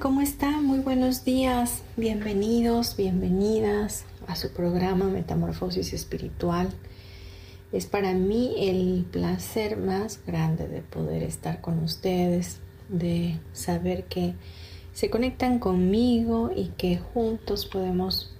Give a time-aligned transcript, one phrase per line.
[0.00, 0.64] ¿Cómo están?
[0.64, 1.82] Muy buenos días.
[1.96, 6.68] Bienvenidos, bienvenidas a su programa Metamorfosis Espiritual.
[7.72, 12.58] Es para mí el placer más grande de poder estar con ustedes,
[12.90, 14.34] de saber que
[14.92, 18.34] se conectan conmigo y que juntos podemos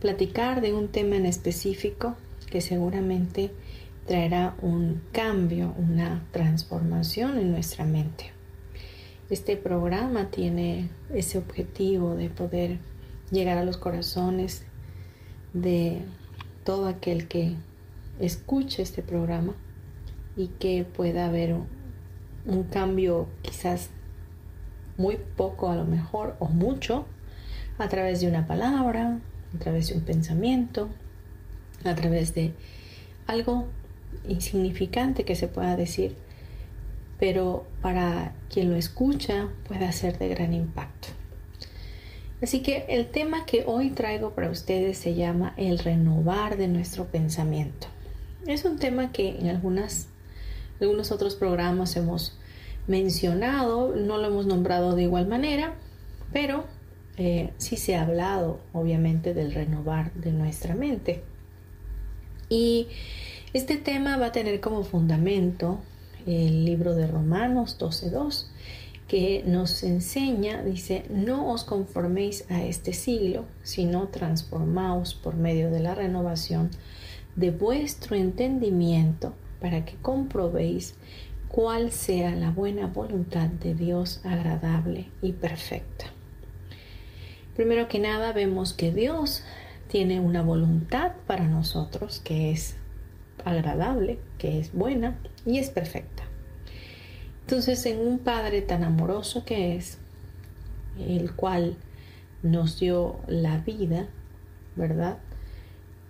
[0.00, 2.16] platicar de un tema en específico
[2.50, 3.52] que seguramente
[4.06, 8.39] traerá un cambio, una transformación en nuestra mente.
[9.30, 12.78] Este programa tiene ese objetivo de poder
[13.30, 14.64] llegar a los corazones
[15.52, 16.02] de
[16.64, 17.54] todo aquel que
[18.18, 19.54] escuche este programa
[20.36, 21.54] y que pueda haber
[22.44, 23.90] un, cambio quizás
[24.96, 27.06] muy poco a lo mejor o mucho
[27.78, 29.20] a través de una palabra,
[29.54, 30.88] a través de un pensamiento,
[31.84, 32.52] a través de
[33.28, 33.68] algo
[34.28, 36.16] insignificante que se pueda decir
[37.20, 41.08] pero para quien lo escucha puede ser de gran impacto.
[42.42, 47.04] Así que el tema que hoy traigo para ustedes se llama el renovar de nuestro
[47.04, 47.86] pensamiento.
[48.46, 50.08] Es un tema que en algunas,
[50.80, 52.38] algunos otros programas hemos
[52.86, 55.74] mencionado, no lo hemos nombrado de igual manera,
[56.32, 56.64] pero
[57.18, 61.22] eh, sí se ha hablado obviamente del renovar de nuestra mente.
[62.48, 62.88] Y
[63.52, 65.80] este tema va a tener como fundamento
[66.26, 68.46] el libro de Romanos 12.2,
[69.08, 75.80] que nos enseña, dice, no os conforméis a este siglo, sino transformaos por medio de
[75.80, 76.70] la renovación
[77.34, 80.94] de vuestro entendimiento para que comprobéis
[81.48, 86.06] cuál sea la buena voluntad de Dios agradable y perfecta.
[87.56, 89.42] Primero que nada vemos que Dios
[89.88, 92.76] tiene una voluntad para nosotros que es
[93.44, 96.24] agradable, que es buena y es perfecta.
[97.42, 99.98] Entonces, en un Padre tan amoroso que es,
[100.98, 101.76] el cual
[102.42, 104.08] nos dio la vida,
[104.76, 105.18] ¿verdad?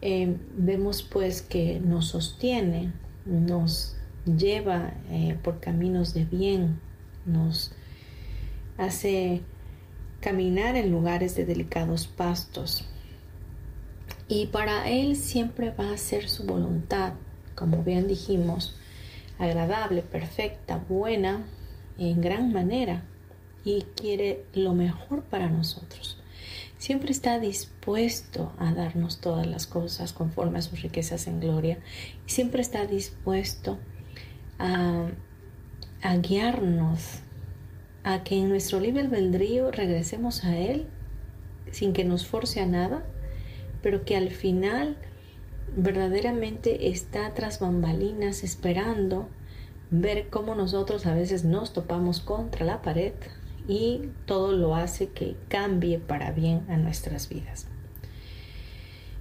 [0.02, 2.92] Eh, vemos pues que nos sostiene,
[3.24, 6.80] nos lleva eh, por caminos de bien,
[7.26, 7.72] nos
[8.78, 9.42] hace
[10.20, 12.86] caminar en lugares de delicados pastos,
[14.30, 17.14] y para Él siempre va a ser su voluntad,
[17.56, 18.76] como bien dijimos,
[19.40, 21.44] agradable, perfecta, buena,
[21.98, 23.02] en gran manera
[23.64, 26.18] y quiere lo mejor para nosotros.
[26.78, 31.78] Siempre está dispuesto a darnos todas las cosas conforme a sus riquezas en gloria
[32.26, 33.78] y siempre está dispuesto
[34.58, 35.08] a,
[36.02, 37.20] a guiarnos
[38.02, 40.86] a que en nuestro libre albedrío regresemos a Él
[41.70, 43.04] sin que nos force a nada
[43.82, 44.96] pero que al final
[45.76, 49.28] verdaderamente está tras bambalinas esperando
[49.90, 53.12] ver cómo nosotros a veces nos topamos contra la pared
[53.68, 57.66] y todo lo hace que cambie para bien a nuestras vidas.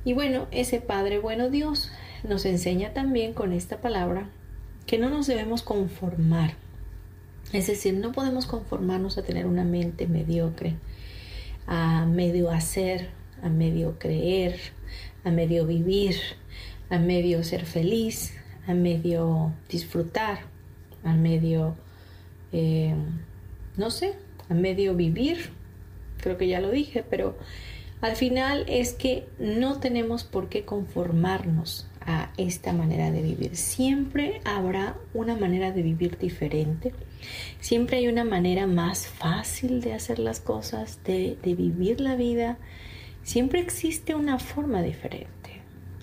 [0.06, 1.92] Y bueno, ese Padre bueno Dios
[2.24, 4.30] nos enseña también con esta palabra
[4.86, 6.54] que no nos debemos conformar.
[7.54, 10.76] Es decir, no podemos conformarnos a tener una mente mediocre,
[11.68, 13.10] a medio hacer,
[13.42, 14.60] a medio creer,
[15.24, 16.16] a medio vivir,
[16.90, 18.34] a medio ser feliz,
[18.68, 20.40] a medio disfrutar,
[21.04, 21.76] a medio,
[22.52, 22.96] eh,
[23.78, 24.14] no sé,
[24.50, 25.52] a medio vivir,
[26.22, 27.38] creo que ya lo dije, pero
[28.02, 33.56] al final es que no tenemos por qué conformarnos a esta manera de vivir.
[33.56, 36.94] Siempre habrá una manera de vivir diferente.
[37.60, 42.58] Siempre hay una manera más fácil de hacer las cosas, de, de vivir la vida,
[43.30, 45.62] Siempre existe una forma diferente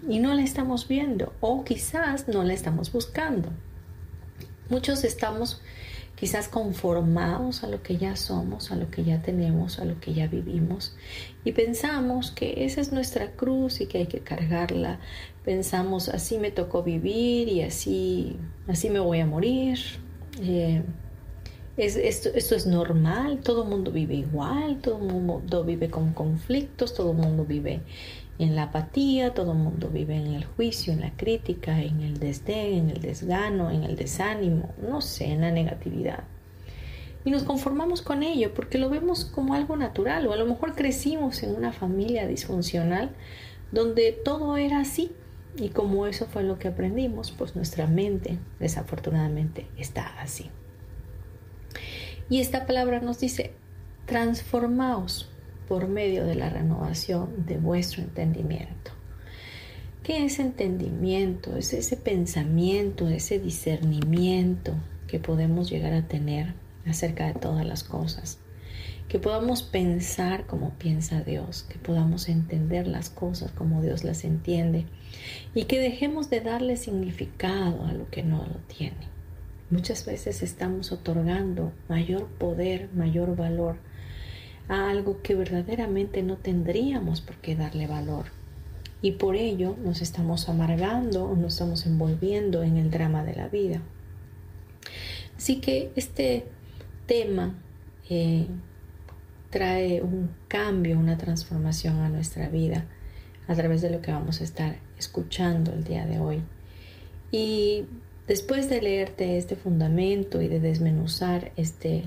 [0.09, 3.49] y no la estamos viendo o quizás no la estamos buscando.
[4.69, 5.61] Muchos estamos
[6.15, 10.15] quizás conformados a lo que ya somos, a lo que ya tenemos, a lo que
[10.15, 10.95] ya vivimos
[11.43, 15.01] y pensamos que esa es nuestra cruz y que hay que cargarla.
[15.45, 18.37] Pensamos así me tocó vivir y así,
[18.69, 19.81] así me voy a morir.
[20.41, 20.85] Eh,
[21.77, 27.45] esto, esto, es normal, todo mundo vive igual, todo mundo vive con conflictos, todo mundo
[27.45, 27.81] vive
[28.39, 32.75] en la apatía, todo mundo vive en el juicio, en la crítica, en el desdén,
[32.75, 36.25] en el desgano, en el desánimo, no sé, en la negatividad.
[37.25, 40.75] Y nos conformamos con ello porque lo vemos como algo natural o a lo mejor
[40.75, 43.11] crecimos en una familia disfuncional
[43.73, 45.11] donde todo era así
[45.57, 50.51] y como eso fue lo que aprendimos, pues nuestra mente desafortunadamente está así.
[52.29, 53.53] Y esta palabra nos dice,
[54.07, 55.31] transformaos
[55.69, 58.93] por medio de la renovación de vuestro entendimiento.
[60.03, 61.57] ¿Qué es entendimiento?
[61.57, 64.75] Es ese pensamiento, ese discernimiento
[65.09, 66.55] que podemos llegar a tener
[66.87, 68.39] acerca de todas las cosas.
[69.09, 74.87] Que podamos pensar como piensa Dios, que podamos entender las cosas como Dios las entiende
[75.55, 79.16] y que dejemos de darle significado a lo que no lo tiene.
[79.69, 83.77] Muchas veces estamos otorgando mayor poder, mayor valor
[84.69, 88.27] a algo que verdaderamente no tendríamos por qué darle valor.
[89.03, 93.49] Y por ello nos estamos amargando o nos estamos envolviendo en el drama de la
[93.49, 93.83] vida.
[95.37, 96.47] Así que este
[97.07, 97.55] tema
[98.09, 98.47] eh,
[99.51, 102.87] trae un cambio, una transformación a nuestra vida
[103.49, 106.43] a través de lo que vamos a estar escuchando el día de hoy.
[107.31, 107.85] Y
[108.27, 112.05] después de leerte este fundamento y de desmenuzar este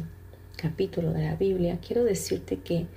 [0.56, 2.88] capítulo de la Biblia, quiero decirte que,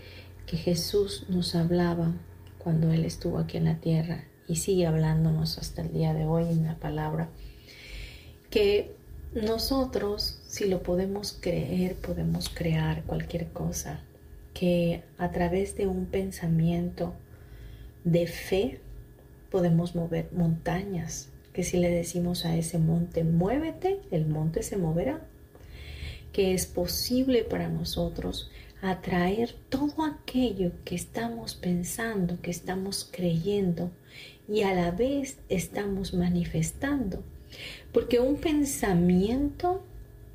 [0.46, 2.12] que Jesús nos hablaba
[2.58, 6.44] cuando Él estuvo aquí en la tierra y sigue hablándonos hasta el día de hoy
[6.44, 7.28] en la palabra,
[8.50, 8.94] que
[9.34, 14.00] nosotros, si lo podemos creer, podemos crear cualquier cosa,
[14.52, 17.14] que a través de un pensamiento
[18.04, 18.80] de fe
[19.50, 25.20] podemos mover montañas, que si le decimos a ese monte, muévete, el monte se moverá
[26.32, 28.50] que es posible para nosotros
[28.80, 33.90] atraer todo aquello que estamos pensando, que estamos creyendo
[34.48, 37.22] y a la vez estamos manifestando.
[37.92, 39.84] Porque un pensamiento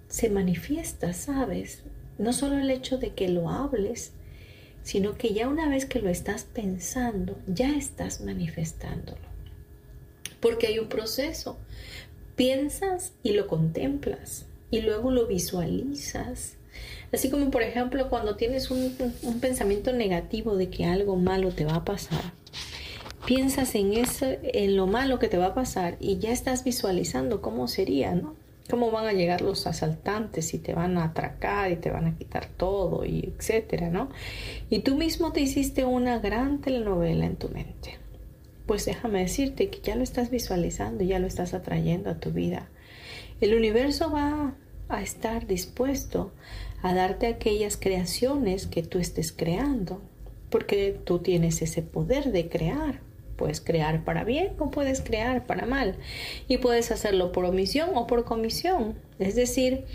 [0.08, 1.84] se manifiesta, ¿sabes?
[2.18, 4.14] No solo el hecho de que lo hables,
[4.84, 9.27] sino que ya una vez que lo estás pensando, ya estás manifestándolo.
[10.40, 11.58] Porque hay un proceso.
[12.36, 16.56] Piensas y lo contemplas y luego lo visualizas.
[17.14, 18.96] Así como por ejemplo cuando tienes un,
[19.40, 22.34] pensamiento negativo de que algo malo te va a pasar,
[23.26, 27.42] piensas en eso, en lo malo que te va a pasar y ya estás visualizando
[27.42, 28.36] cómo sería, ¿no?
[28.70, 32.18] Cómo van a llegar los asaltantes y te van a atracar y te van a
[32.18, 34.10] quitar todo y etcétera, ¿no?
[34.70, 37.98] Y tú mismo te hiciste una gran telenovela en tu mente.
[38.68, 42.70] Pues déjame decirte que ya lo estás visualizando, ya lo estás atrayendo a tu vida.
[43.40, 44.56] El universo va
[44.90, 46.34] a estar dispuesto
[46.82, 50.02] a darte aquellas creaciones que tú estés creando,
[50.50, 53.00] porque tú tienes ese poder de crear.
[53.38, 55.96] Puedes crear para bien o puedes crear para mal.
[56.50, 58.96] Y puedes hacerlo por omisión o por comisión.
[59.18, 59.86] Es decir,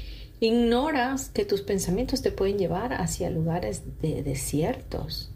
[0.40, 5.31] ignoras que tus pensamientos te pueden llevar hacia lugares de desiertos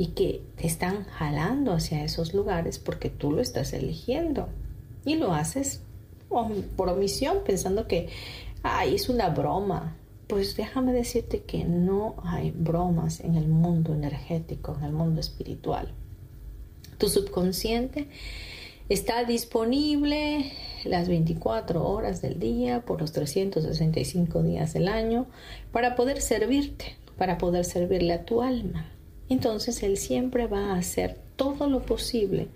[0.00, 4.48] y que te están jalando hacia esos lugares porque tú lo estás eligiendo.
[5.04, 5.82] Y lo haces
[6.74, 8.08] por omisión, pensando que,
[8.62, 9.98] ay, es una broma.
[10.26, 15.92] Pues déjame decirte que no hay bromas en el mundo energético, en el mundo espiritual.
[16.96, 18.08] Tu subconsciente
[18.88, 20.50] está disponible
[20.86, 25.26] las 24 horas del día por los 365 días del año
[25.72, 28.90] para poder servirte, para poder servirle a tu alma.
[29.30, 32.48] Entonces Él siempre va a hacer todo lo posible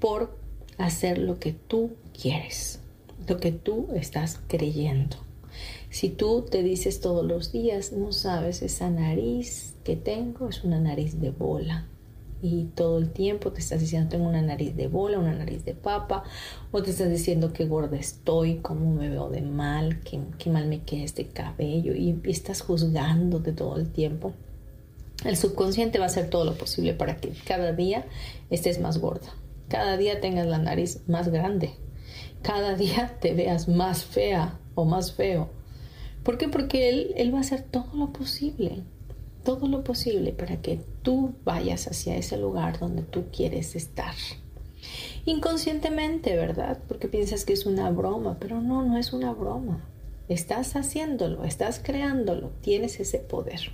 [0.00, 0.38] por
[0.78, 2.80] hacer lo que tú quieres
[3.28, 5.16] lo que tú estás creyendo.
[5.90, 10.80] Si tú te dices todos los días, no sabes, esa nariz que tengo es una
[10.80, 11.86] nariz de bola.
[12.40, 15.74] Y todo el tiempo te estás diciendo, tengo una nariz de bola, una nariz de
[15.74, 16.22] papa,
[16.70, 20.68] o te estás diciendo qué gorda estoy, cómo me veo de mal, qué, qué mal
[20.68, 24.34] me queda este cabello, y estás juzgándote todo el tiempo.
[25.24, 28.06] El subconsciente va a hacer todo lo posible para que cada día
[28.50, 29.34] estés más gorda,
[29.68, 31.72] cada día tengas la nariz más grande,
[32.42, 35.50] cada día te veas más fea o más feo.
[36.22, 36.48] ¿Por qué?
[36.48, 38.82] Porque él, él va a hacer todo lo posible,
[39.44, 44.14] todo lo posible para que tú vayas hacia ese lugar donde tú quieres estar.
[45.24, 46.78] Inconscientemente, ¿verdad?
[46.86, 49.84] Porque piensas que es una broma, pero no, no es una broma.
[50.28, 53.72] estás haciéndolo, estás creándolo, tienes ese poder.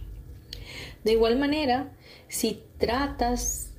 [1.05, 1.93] De igual manera,
[2.29, 3.71] si tratas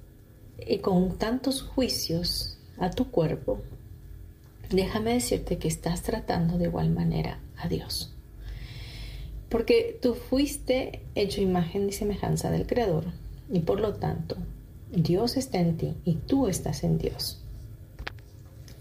[0.59, 3.61] eh, con tantos juicios a tu cuerpo,
[4.69, 8.13] déjame decirte que estás tratando de igual manera a Dios.
[9.49, 13.05] Porque tú fuiste hecho imagen y semejanza del Creador
[13.51, 14.37] y por lo tanto
[14.91, 17.41] Dios está en ti y tú estás en Dios.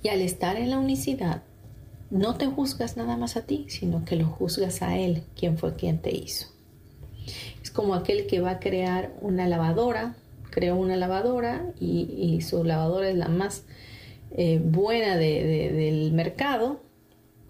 [0.03, 1.43] Y al estar en la unicidad,
[2.11, 5.75] no te juzgas nada más a ti, sino que lo juzgas a Él, quien fue
[5.77, 6.49] quien te hizo.
[7.75, 10.17] Como aquel que va a crear una lavadora,
[10.51, 13.65] creó una lavadora y, su lavadora es la más
[14.31, 16.81] eh, buena del mercado,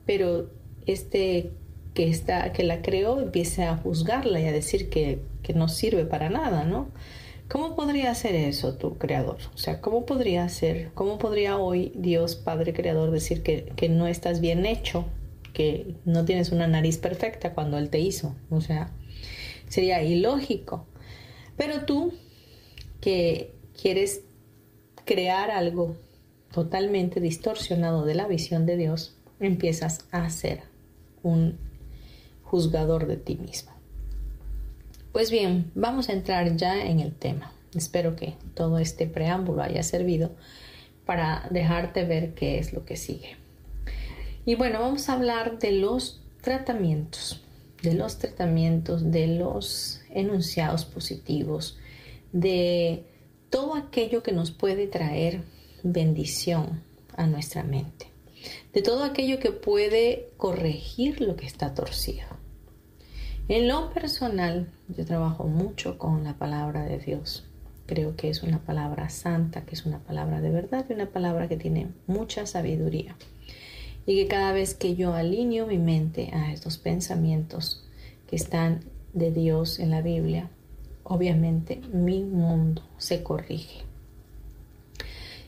[0.06, 0.50] pero
[0.86, 1.52] este
[1.94, 6.04] que, está, que la creó empieza a juzgarla y a decir que, que no sirve
[6.04, 6.88] para nada, ¿no?
[7.48, 9.36] ¿Cómo podría hacer eso tu creador?
[9.54, 14.06] O sea, ¿cómo podría hacer, cómo podría hoy Dios Padre Creador decir que, que, no
[14.06, 15.04] estás bien hecho,
[15.52, 18.34] que no tienes una nariz perfecta cuando Él te hizo?
[18.50, 18.90] O sea,
[19.68, 20.86] sería ilógico.
[21.56, 22.12] Pero tú
[23.00, 24.22] que quieres
[25.04, 25.96] crear algo
[26.52, 30.62] totalmente distorsionado de la visión de Dios, empiezas a ser
[31.22, 31.58] un
[32.42, 33.72] juzgador de ti mismo.
[35.12, 37.52] Pues bien, vamos a entrar ya en el tema.
[37.74, 40.32] Espero que todo este preámbulo haya servido
[41.04, 43.36] para dejarte ver qué es lo que sigue.
[44.44, 47.43] Y bueno, vamos a hablar de los tratamientos,
[47.84, 51.78] de los tratamientos, de los enunciados positivos,
[52.32, 53.04] de
[53.50, 55.42] todo aquello que nos puede traer
[55.84, 56.82] bendición
[57.16, 58.06] a nuestra mente,
[58.72, 62.26] de todo aquello que puede corregir lo que está torcido.
[63.46, 67.44] En lo personal, yo trabajo mucho con la palabra de Dios.
[67.84, 71.46] Creo que es una palabra santa, que es una palabra de verdad y una palabra
[71.46, 73.16] que tiene mucha sabiduría.
[74.06, 77.82] Y que cada vez que yo alineo mi mente a estos pensamientos
[78.28, 78.80] que están
[79.12, 80.50] de Dios en la Biblia,
[81.04, 83.84] obviamente mi mundo se corrige.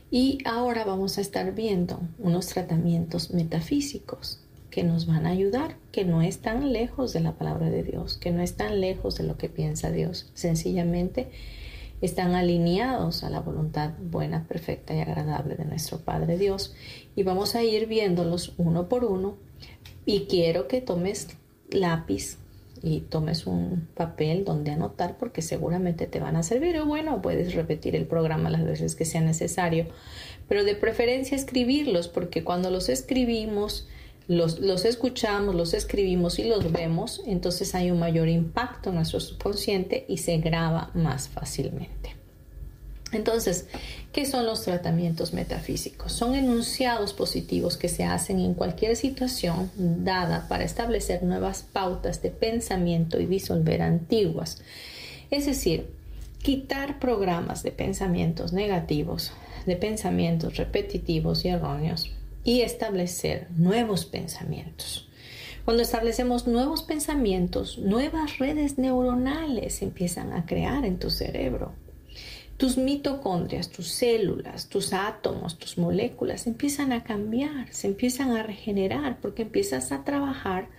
[0.09, 6.05] Y ahora vamos a estar viendo unos tratamientos metafísicos que nos van a ayudar, que
[6.05, 9.49] no están lejos de la palabra de Dios, que no están lejos de lo que
[9.49, 10.29] piensa Dios.
[10.33, 11.29] Sencillamente
[12.01, 16.75] están alineados a la voluntad buena, perfecta y agradable de nuestro Padre Dios.
[17.15, 19.37] Y vamos a ir viéndolos uno por uno.
[20.05, 21.27] Y quiero que tomes
[21.69, 22.37] lápiz
[22.81, 27.55] y tomes un papel donde anotar porque seguramente te van a servir o bueno, puedes
[27.55, 29.87] repetir el programa las veces que sea necesario,
[30.47, 33.87] pero de preferencia escribirlos porque cuando los escribimos
[34.27, 40.05] los, escuchamos, los escribimos y los vemos, entonces hay un mayor impacto en nuestro subconsciente
[40.09, 42.15] y se graba más fácilmente.
[43.13, 43.67] Entonces,
[44.11, 46.11] ¿qué son los tratamientos metafísicos?
[46.11, 52.31] Son enunciados positivos que se hacen en cualquier situación dada para establecer nuevas pautas de
[52.31, 54.61] pensamiento y disolver antiguas.
[55.31, 55.87] Es decir,
[56.43, 59.31] quitar programas de pensamientos negativos,
[59.65, 62.11] de pensamientos repetitivos y erróneos
[62.47, 65.09] y establecer nuevos pensamientos.
[65.65, 71.73] Cuando establecemos nuevos pensamientos, nuevas redes neuronales empiezan a crear en tu cerebro.
[72.55, 79.19] Tus mitocondrias, tus células, tus átomos, tus moléculas empiezan a cambiar, se empiezan a regenerar
[79.19, 80.69] porque empiezas a trabajar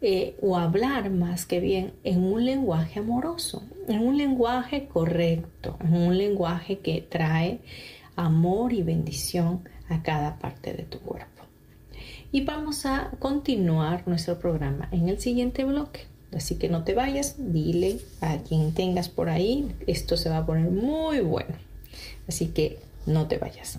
[0.00, 5.92] eh, o hablar más que bien en un lenguaje amoroso, en un lenguaje correcto, en
[5.92, 7.60] un lenguaje que trae
[8.16, 11.42] amor y bendición a cada parte de tu cuerpo.
[12.30, 16.06] Y vamos a continuar nuestro programa en el siguiente bloque.
[16.34, 20.46] Así que no te vayas, dile a quien tengas por ahí, esto se va a
[20.46, 21.54] poner muy bueno.
[22.26, 23.78] Así que no te vayas.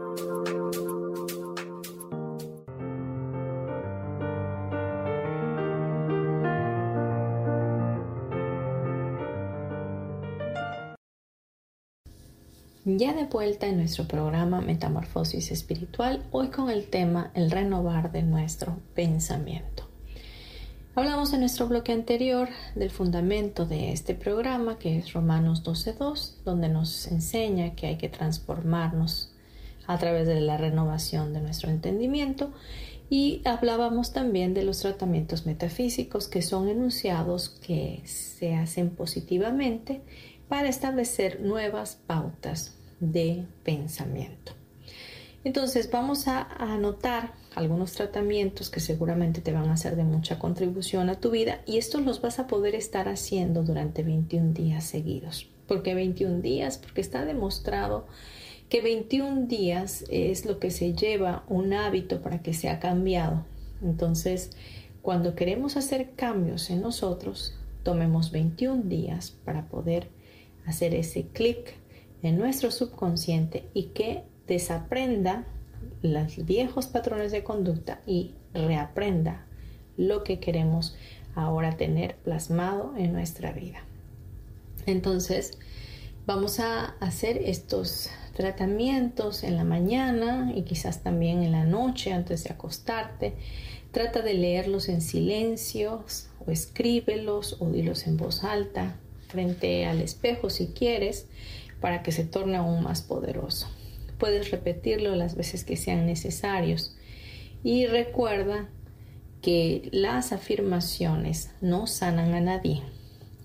[12.97, 18.21] Ya de vuelta en nuestro programa Metamorfosis Espiritual, hoy con el tema el renovar de
[18.21, 19.87] nuestro pensamiento.
[20.95, 26.67] Hablamos en nuestro bloque anterior del fundamento de este programa, que es Romanos 12.2, donde
[26.67, 29.31] nos enseña que hay que transformarnos
[29.87, 32.51] a través de la renovación de nuestro entendimiento
[33.09, 40.01] y hablábamos también de los tratamientos metafísicos que son enunciados que se hacen positivamente
[40.49, 44.53] para establecer nuevas pautas de pensamiento.
[45.43, 51.09] Entonces vamos a, anotar algunos tratamientos que seguramente te van a hacer de mucha contribución
[51.09, 55.49] a tu vida y estos los vas a poder estar haciendo durante 21 días seguidos.
[55.67, 56.77] ¿Por qué 21 días?
[56.77, 58.05] Porque está demostrado
[58.69, 63.45] que 21 días es lo que se lleva un hábito para que sea cambiado.
[63.81, 64.51] Entonces,
[65.01, 70.07] cuando queremos hacer cambios en nosotros, tomemos 21 días para poder
[70.65, 71.80] hacer ese clic
[72.23, 75.45] en nuestro subconsciente y que desaprenda
[76.01, 79.45] los viejos patrones de conducta y reaprenda
[79.97, 80.95] lo que queremos
[81.35, 83.79] ahora tener plasmado en nuestra vida.
[84.85, 85.57] Entonces,
[86.25, 92.43] vamos a hacer estos tratamientos en la mañana y quizás también en la noche antes
[92.43, 93.33] de acostarte.
[93.91, 96.03] Trata de leerlos en silencio
[96.45, 98.95] o escríbelos o dilos en voz alta
[99.27, 101.27] frente al espejo si quieres
[101.81, 103.67] para que se torne aún más poderoso.
[104.17, 106.95] Puedes repetirlo las veces que sean necesarios
[107.63, 108.69] y recuerda
[109.41, 112.83] que las afirmaciones no sanan a nadie,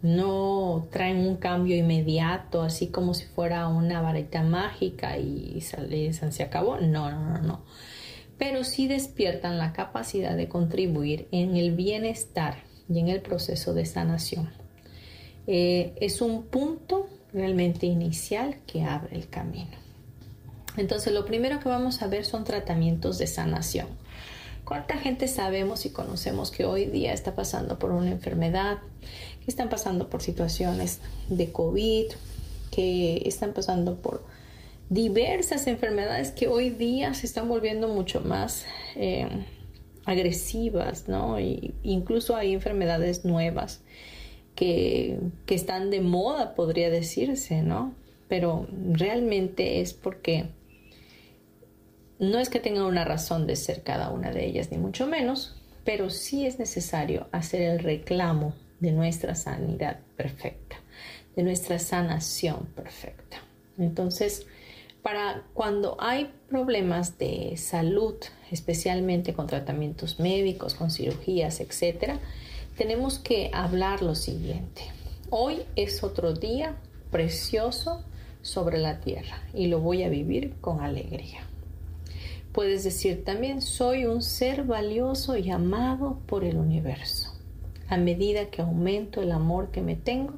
[0.03, 6.77] no traen un cambio inmediato, así como si fuera una varita mágica y se acabó.
[6.79, 7.65] No, no, no, no.
[8.39, 12.59] Pero sí despiertan la capacidad de contribuir en el bienestar
[12.89, 14.51] y en el proceso de sanación.
[15.47, 19.77] Eh, es un punto realmente inicial que abre el camino.
[20.79, 23.89] Entonces, lo primero que vamos a ver son tratamientos de sanación.
[24.65, 28.79] ¿Cuánta gente sabemos y conocemos que hoy día está pasando por una enfermedad,
[29.45, 32.07] que están pasando por situaciones de COVID,
[32.71, 34.25] que están pasando por
[34.89, 38.65] diversas enfermedades que hoy día se están volviendo mucho más
[38.97, 39.29] eh,
[40.05, 41.39] agresivas, ¿no?
[41.39, 43.83] Y incluso hay enfermedades nuevas
[44.57, 47.95] que, están de moda, podría decirse, ¿no?
[48.27, 50.47] Pero realmente es porque
[52.19, 55.55] no es que tenga una razón de ser cada una de ellas, ni mucho menos,
[55.85, 60.77] pero sí es necesario hacer el reclamo de nuestra sanidad perfecta,
[61.37, 63.37] de nuestra sanación perfecta.
[63.79, 64.47] Entonces,
[65.03, 68.17] para cuando hay problemas de salud,
[68.51, 72.19] especialmente con tratamientos médicos, con cirugías, etcétera,
[72.77, 74.83] tenemos que hablar lo siguiente.
[75.31, 76.77] Hoy es otro día
[77.11, 78.05] precioso
[78.43, 81.41] sobre la tierra y lo voy a vivir con alegría.
[82.53, 87.33] Puedes decir también, soy un ser valioso y amado por el universo.
[87.89, 90.35] A medida que aumento el amor que me tengo,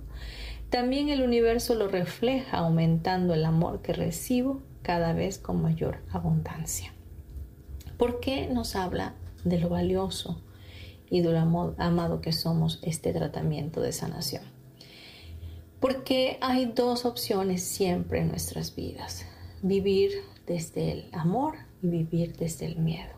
[0.71, 6.93] también el universo lo refleja aumentando el amor que recibo cada vez con mayor abundancia.
[7.97, 10.41] ¿Por qué nos habla de lo valioso?
[11.11, 14.43] Y del amor amado que somos este tratamiento de sanación.
[15.81, 19.25] Porque hay dos opciones siempre en nuestras vidas.
[19.63, 20.13] Vivir
[20.47, 23.13] desde el amor y vivir desde el miedo.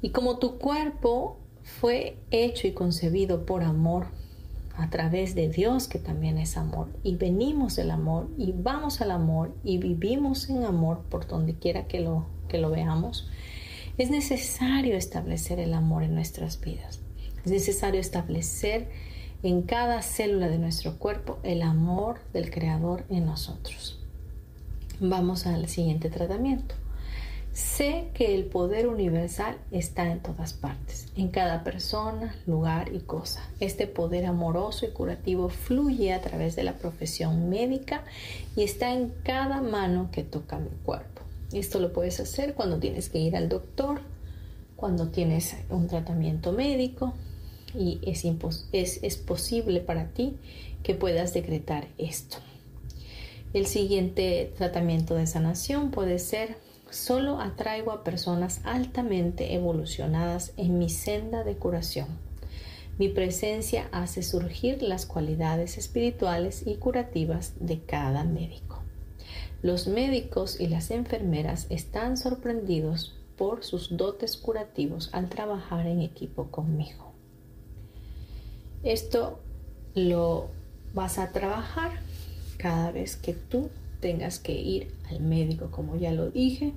[0.00, 4.06] Y como tu cuerpo fue hecho y concebido por amor
[4.76, 9.10] a través de Dios que también es amor y venimos del amor y vamos al
[9.10, 13.28] amor y vivimos en amor por donde quiera que lo, que lo veamos,
[13.98, 17.00] es necesario establecer el amor en nuestras vidas.
[17.44, 18.88] Es necesario establecer
[19.42, 24.00] en cada célula de nuestro cuerpo el amor del Creador en nosotros.
[25.00, 26.76] Vamos al siguiente tratamiento.
[27.52, 33.46] Sé que el poder universal está en todas partes, en cada persona, lugar y cosa.
[33.60, 38.04] Este poder amoroso y curativo fluye a través de la profesión médica
[38.56, 41.21] y está en cada mano que toca mi cuerpo.
[41.52, 44.00] Esto lo puedes hacer cuando tienes que ir al doctor,
[44.76, 47.14] cuando tienes un tratamiento médico
[47.74, 48.24] y es,
[49.02, 50.36] es, posible para ti
[50.82, 52.38] que puedas decretar esto.
[53.52, 56.56] El siguiente tratamiento de sanación puede ser
[56.90, 62.08] solo atraigo a personas altamente evolucionadas en mi senda de curación.
[62.98, 68.71] Mi presencia hace surgir las cualidades espirituales y curativas de cada médico.
[69.62, 76.50] Los médicos y las enfermeras están sorprendidos por sus dotes curativos al trabajar en equipo
[76.50, 77.12] conmigo.
[78.82, 79.38] Esto
[79.94, 80.48] lo
[80.94, 81.92] vas a trabajar
[82.56, 83.70] cada vez que tú
[84.00, 86.72] tengas que ir al médico, como ya lo dije,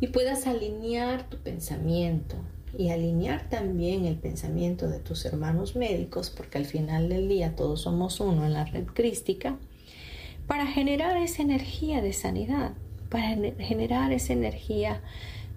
[0.00, 2.36] y puedas alinear tu pensamiento
[2.76, 7.82] y alinear también el pensamiento de tus hermanos médicos, porque al final del día todos
[7.82, 9.58] somos uno en la red crística,
[10.46, 12.72] para generar esa energía de sanidad,
[13.10, 15.00] para generar esa energía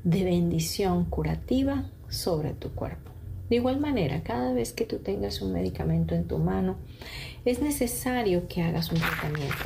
[0.03, 3.11] de bendición curativa sobre tu cuerpo.
[3.49, 6.77] De igual manera, cada vez que tú tengas un medicamento en tu mano,
[7.45, 9.65] es necesario que hagas un tratamiento,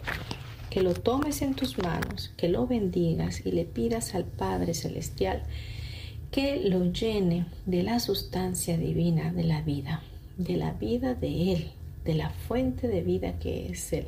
[0.69, 5.43] que lo tomes en tus manos, que lo bendigas y le pidas al Padre Celestial
[6.31, 10.01] que lo llene de la sustancia divina de la vida,
[10.37, 11.71] de la vida de Él,
[12.05, 14.07] de la fuente de vida que es Él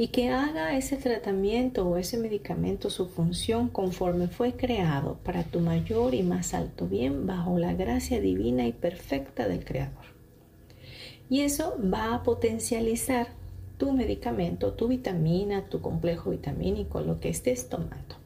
[0.00, 5.60] y que haga ese tratamiento o ese medicamento su función conforme fue creado para tu
[5.60, 10.06] mayor y más alto bien bajo la gracia divina y perfecta del Creador.
[11.28, 13.26] Y eso va a potencializar
[13.76, 18.16] tu medicamento, tu vitamina, tu complejo vitamínico, lo que estés tomando.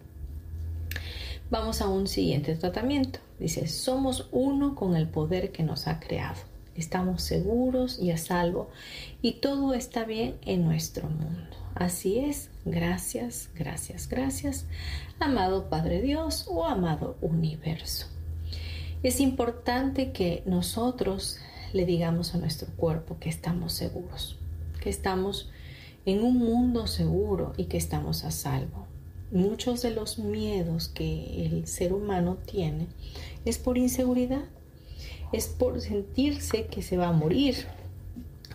[1.51, 3.19] Vamos a un siguiente tratamiento.
[3.41, 6.39] Dice, somos uno con el poder que nos ha creado.
[6.77, 8.69] Estamos seguros y a salvo
[9.23, 11.64] y todo está bien en nuestro mundo.
[11.75, 14.67] Así es, gracias, gracias, gracias,
[15.19, 18.07] amado Padre Dios o amado universo.
[19.03, 21.39] Es importante que nosotros
[21.73, 24.39] le digamos a nuestro cuerpo que estamos seguros,
[24.81, 25.51] que estamos
[26.07, 28.87] en un mundo seguro y que estamos a salvo.
[29.33, 32.87] Muchos de los miedos que el ser humano tiene
[33.45, 34.45] es por inseguridad,
[35.33, 37.67] es por sentirse que se va a morir,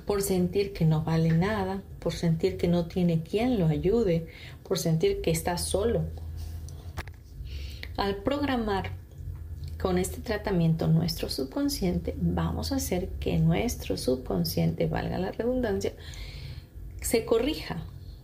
[0.10, 4.26] por sentir que no vale nada, por sentir que no tiene quien lo ayude,
[4.68, 6.02] por sentir que está solo.
[7.96, 8.94] Al programar
[9.80, 15.94] con este tratamiento nuestro subconsciente, vamos a hacer que nuestro subconsciente, valga la redundancia,
[17.02, 17.84] se corrija,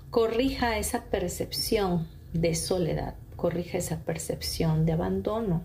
[0.09, 5.61] corrija esa percepción de soledad, corrija esa percepción de abandono,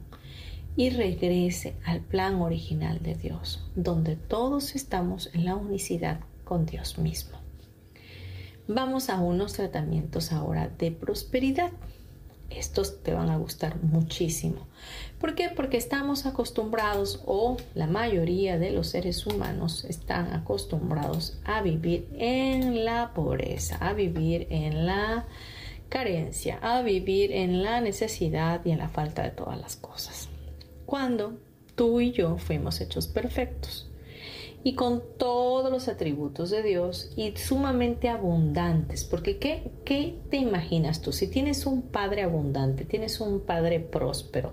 [0.76, 6.98] y regrese al plan original de Dios, donde todos estamos en la unicidad con Dios
[6.98, 7.38] mismo.
[8.66, 11.72] Vamos a unos tratamientos ahora de prosperidad.
[12.50, 14.66] Estos te van a gustar muchísimo.
[15.20, 15.48] ¿Por qué?
[15.48, 22.85] Porque estamos acostumbrados o la mayoría de los seres humanos están acostumbrados a vivir en
[22.85, 25.26] la pobreza, a vivir en la
[25.88, 30.28] carencia, a vivir en la necesidad y en la falta de todas las cosas
[30.90, 31.35] cuando
[31.76, 33.88] tú y yo fuimos hechos perfectos
[34.64, 39.05] y con todos los atributos de Dios y sumamente abundantes.
[39.05, 41.12] Porque ¿qué, ¿qué, te imaginas tú?
[41.12, 44.53] Si tienes un padre abundante, tienes un padre próspero,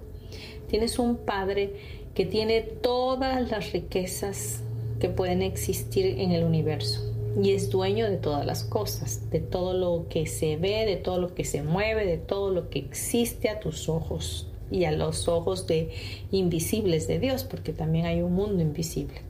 [0.67, 1.73] tienes un padre
[2.13, 4.62] que tiene todas las riquezas
[5.00, 7.02] que pueden existir en el universo
[7.41, 11.19] y es dueño de todas las cosas, de todo lo que se ve, de todo
[11.19, 15.27] lo que se mueve, de todo lo que existe a tus ojos y a los
[15.27, 15.91] ojos de
[16.32, 19.21] invisibles de Dios, porque también hay un mundo invisible.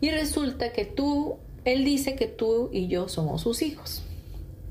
[0.00, 4.02] Y resulta que tú, Él dice que tú y yo somos sus hijos.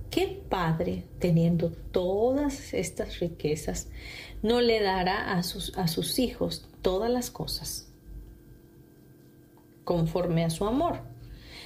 [0.09, 3.89] ¿Qué padre, teniendo todas estas riquezas,
[4.41, 7.87] no le dará a sus, a sus hijos todas las cosas
[9.83, 11.01] conforme a su amor?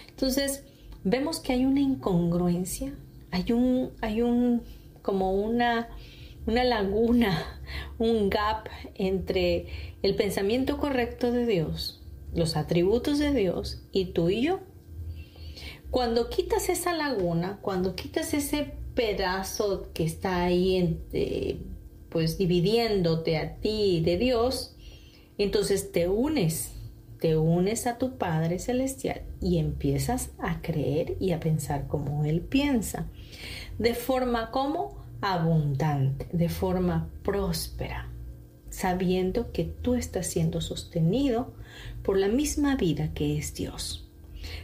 [0.09, 0.65] Entonces,
[1.03, 2.93] vemos que hay una incongruencia,
[3.31, 4.61] hay un, hay un,
[5.01, 5.89] como una,
[6.45, 7.61] una laguna,
[7.99, 9.67] un gap entre
[10.01, 12.01] el pensamiento correcto de Dios,
[12.33, 14.59] los atributos de Dios y tú y yo.
[15.89, 21.59] Cuando quitas esa laguna, cuando quitas ese pedazo que está ahí, eh,
[22.09, 24.75] pues dividiéndote a ti de Dios,
[25.37, 26.73] entonces te unes,
[27.19, 32.41] te unes a tu Padre Celestial y empiezas a creer y a pensar como Él
[32.41, 33.07] piensa.
[33.79, 38.09] De forma como abundante, de forma próspera,
[38.69, 41.53] sabiendo que tú estás siendo sostenido
[42.03, 44.11] por la misma vida que es Dios,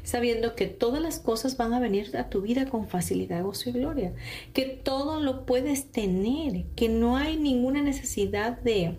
[0.04, 3.74] sabiendo que todas las cosas van a venir a tu vida con facilidad, gozo y
[3.74, 4.14] gloria,
[4.52, 8.98] que todo lo puedes tener, que no hay ninguna necesidad de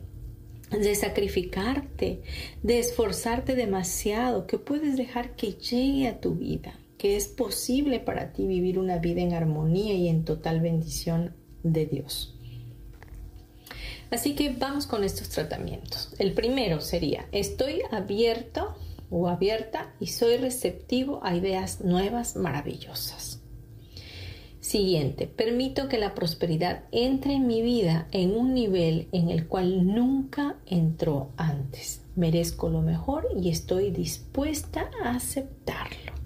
[0.71, 2.23] de sacrificarte,
[2.63, 8.33] de esforzarte demasiado, que puedes dejar que llegue a tu vida, que es posible para
[8.33, 12.35] ti vivir una vida en armonía y en total bendición de Dios.
[14.11, 16.15] Así que vamos con estos tratamientos.
[16.19, 18.75] El primero sería, estoy abierto
[19.09, 23.41] o abierta y soy receptivo a ideas nuevas, maravillosas.
[24.61, 29.87] Siguiente, permito que la prosperidad entre en mi vida en un nivel en el cual
[29.87, 32.03] nunca entró antes.
[32.15, 36.20] Merezco lo mejor y estoy dispuesta a aceptarlo.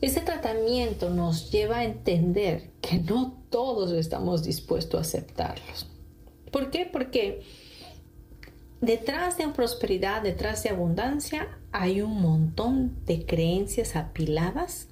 [0.00, 5.88] Ese tratamiento nos lleva a entender que no todos estamos dispuestos a aceptarlos.
[6.52, 6.86] ¿Por qué?
[6.86, 7.42] Porque
[8.80, 14.88] detrás de prosperidad, detrás de abundancia, hay un montón de creencias apiladas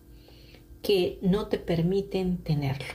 [0.82, 2.94] que no te permiten tenerlo.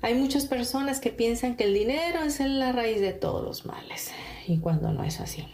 [0.00, 4.10] Hay muchas personas que piensan que el dinero es la raíz de todos los males
[4.48, 5.44] y cuando no es así.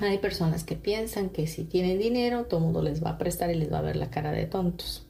[0.00, 3.50] Hay personas que piensan que si tienen dinero todo el mundo les va a prestar
[3.50, 5.06] y les va a ver la cara de tontos.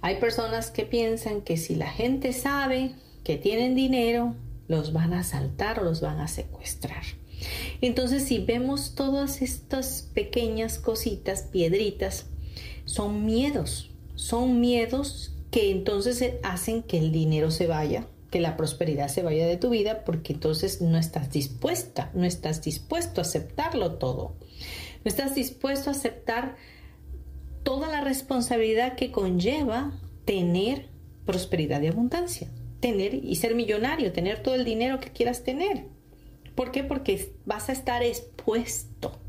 [0.00, 4.34] Hay personas que piensan que si la gente sabe que tienen dinero,
[4.66, 7.04] los van a asaltar o los van a secuestrar.
[7.80, 12.26] Entonces, si vemos todas estas pequeñas cositas, piedritas,
[12.84, 19.08] son miedos, son miedos que entonces hacen que el dinero se vaya, que la prosperidad
[19.08, 23.96] se vaya de tu vida, porque entonces no estás dispuesta, no estás dispuesto a aceptarlo
[23.96, 24.34] todo.
[25.04, 26.56] No estás dispuesto a aceptar
[27.62, 29.92] toda la responsabilidad que conlleva
[30.24, 30.88] tener
[31.26, 32.48] prosperidad y abundancia,
[32.80, 35.84] tener y ser millonario, tener todo el dinero que quieras tener.
[36.54, 36.82] ¿Por qué?
[36.82, 39.20] Porque vas a estar expuesto.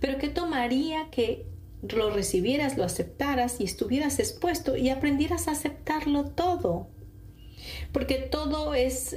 [0.00, 1.44] Pero ¿qué tomaría que
[1.82, 6.88] lo recibieras, lo aceptaras y estuvieras expuesto y aprendieras a aceptarlo todo.
[7.92, 9.16] Porque todo es,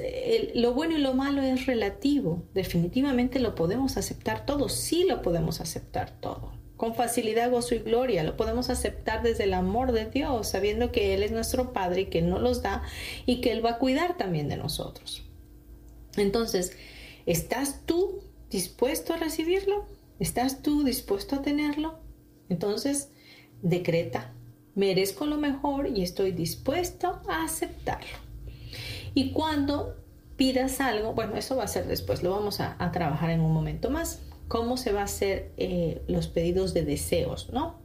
[0.54, 2.44] lo bueno y lo malo es relativo.
[2.54, 6.54] Definitivamente lo podemos aceptar todo, sí lo podemos aceptar todo.
[6.78, 11.14] Con facilidad, gozo y gloria, lo podemos aceptar desde el amor de Dios, sabiendo que
[11.14, 12.84] Él es nuestro Padre y que Él nos los da
[13.26, 15.24] y que Él va a cuidar también de nosotros.
[16.16, 16.72] Entonces,
[17.26, 19.86] ¿estás tú dispuesto a recibirlo?
[20.20, 22.00] ¿Estás tú dispuesto a tenerlo?
[22.50, 23.10] Entonces,
[23.62, 24.34] decreta,
[24.76, 28.29] merezco lo mejor y estoy dispuesto a aceptarlo.
[29.14, 29.96] Y cuando
[30.36, 33.90] pidas algo, bueno, eso va a ser después, lo vamos a, trabajar en un momento
[33.90, 34.22] más.
[34.48, 37.76] ¿Cómo se va a hacer eh, los pedidos de deseos, no?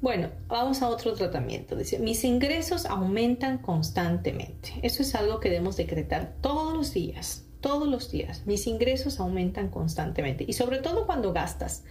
[0.00, 1.76] Bueno, vamos a otro tratamiento.
[1.76, 4.74] Dice, mis ingresos aumentan constantemente.
[4.82, 8.46] Eso es algo que debemos decretar todos los días todos los días.
[8.46, 11.82] Mis ingresos aumentan constantemente y sobre todo cuando gastas.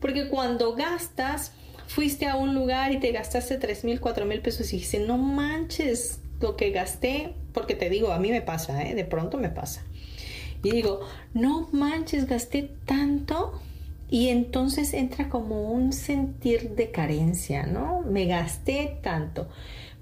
[0.00, 1.52] Porque cuando gastas,
[1.86, 5.18] fuiste a un lugar y te gastaste 3 mil, 4 mil pesos y dices, no
[5.18, 8.94] manches lo que gasté, porque te digo, a mí me pasa, ¿eh?
[8.94, 9.84] de pronto me pasa.
[10.62, 11.00] Y digo,
[11.34, 13.60] no manches, gasté tanto.
[14.10, 18.02] Y entonces entra como un sentir de carencia, ¿no?
[18.02, 19.48] Me gasté tanto,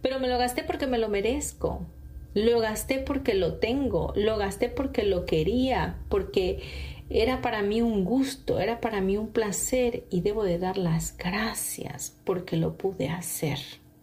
[0.03, 1.87] pero me lo gasté porque me lo merezco,
[2.35, 6.61] lo gasté porque lo tengo, lo gasté porque lo quería, porque
[7.09, 11.17] era para mí un gusto, era para mí un placer y debo de dar las
[11.17, 13.59] gracias porque lo pude hacer,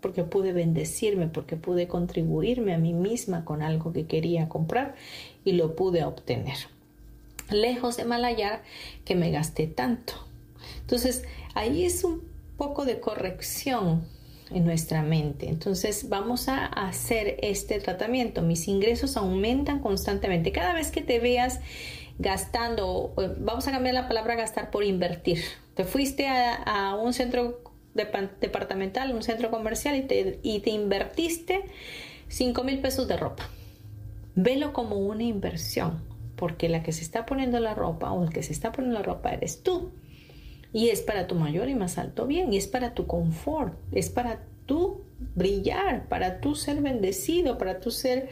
[0.07, 4.95] porque pude bendecirme, porque pude contribuirme a mí misma con algo que quería comprar
[5.43, 6.55] y lo pude obtener.
[7.49, 8.63] Lejos de malayar
[9.03, 10.13] que me gasté tanto.
[10.79, 12.21] Entonces, ahí es un
[12.55, 14.05] poco de corrección
[14.49, 15.49] en nuestra mente.
[15.49, 18.41] Entonces vamos a hacer este tratamiento.
[18.41, 20.53] Mis ingresos aumentan constantemente.
[20.53, 21.59] Cada vez que te veas
[22.17, 25.43] gastando, vamos a cambiar la palabra gastar por invertir.
[25.75, 27.59] Te fuiste a, un centro
[27.97, 31.65] departamental, un centro comercial y te, y te invertiste
[32.29, 33.49] 5 mil pesos de ropa.
[34.35, 36.01] Velo como una inversión,
[36.35, 39.05] porque la que se está poniendo la ropa o el que se está poniendo la
[39.05, 39.91] ropa eres tú.
[40.73, 44.09] Y es para tu mayor y más alto bien, y es para tu confort, es
[44.09, 45.01] para tú
[45.35, 48.29] brillar, para tú ser bendecido, para tú ser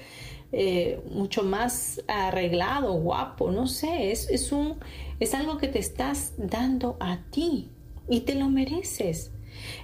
[0.52, 4.76] eh, mucho más arreglado, guapo, no sé, es, es, un,
[5.20, 7.70] es algo que te estás dando a ti
[8.08, 9.32] y te lo mereces.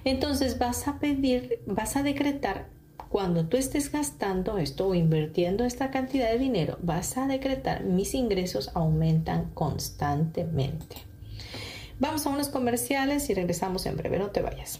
[0.03, 2.69] Entonces vas a pedir, vas a decretar,
[3.09, 8.13] cuando tú estés gastando esto o invirtiendo esta cantidad de dinero, vas a decretar, mis
[8.13, 10.95] ingresos aumentan constantemente.
[11.99, 14.79] Vamos a unos comerciales y regresamos en breve, no te vayas.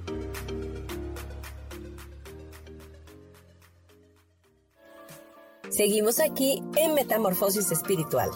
[5.71, 8.29] Seguimos aquí en Metamorfosis Espiritual.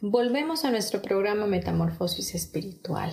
[0.00, 3.12] Volvemos a nuestro programa Metamorfosis Espiritual.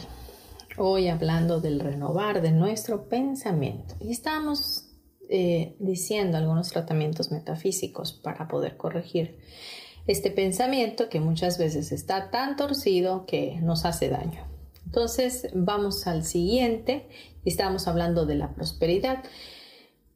[0.80, 3.94] Hoy hablando del renovar de nuestro pensamiento.
[4.00, 4.90] Y estamos
[5.30, 9.38] eh, diciendo algunos tratamientos metafísicos para poder corregir
[10.08, 14.46] este pensamiento que muchas veces está tan torcido que nos hace daño.
[14.86, 17.08] Entonces vamos al siguiente.
[17.44, 19.24] Estamos hablando de la prosperidad.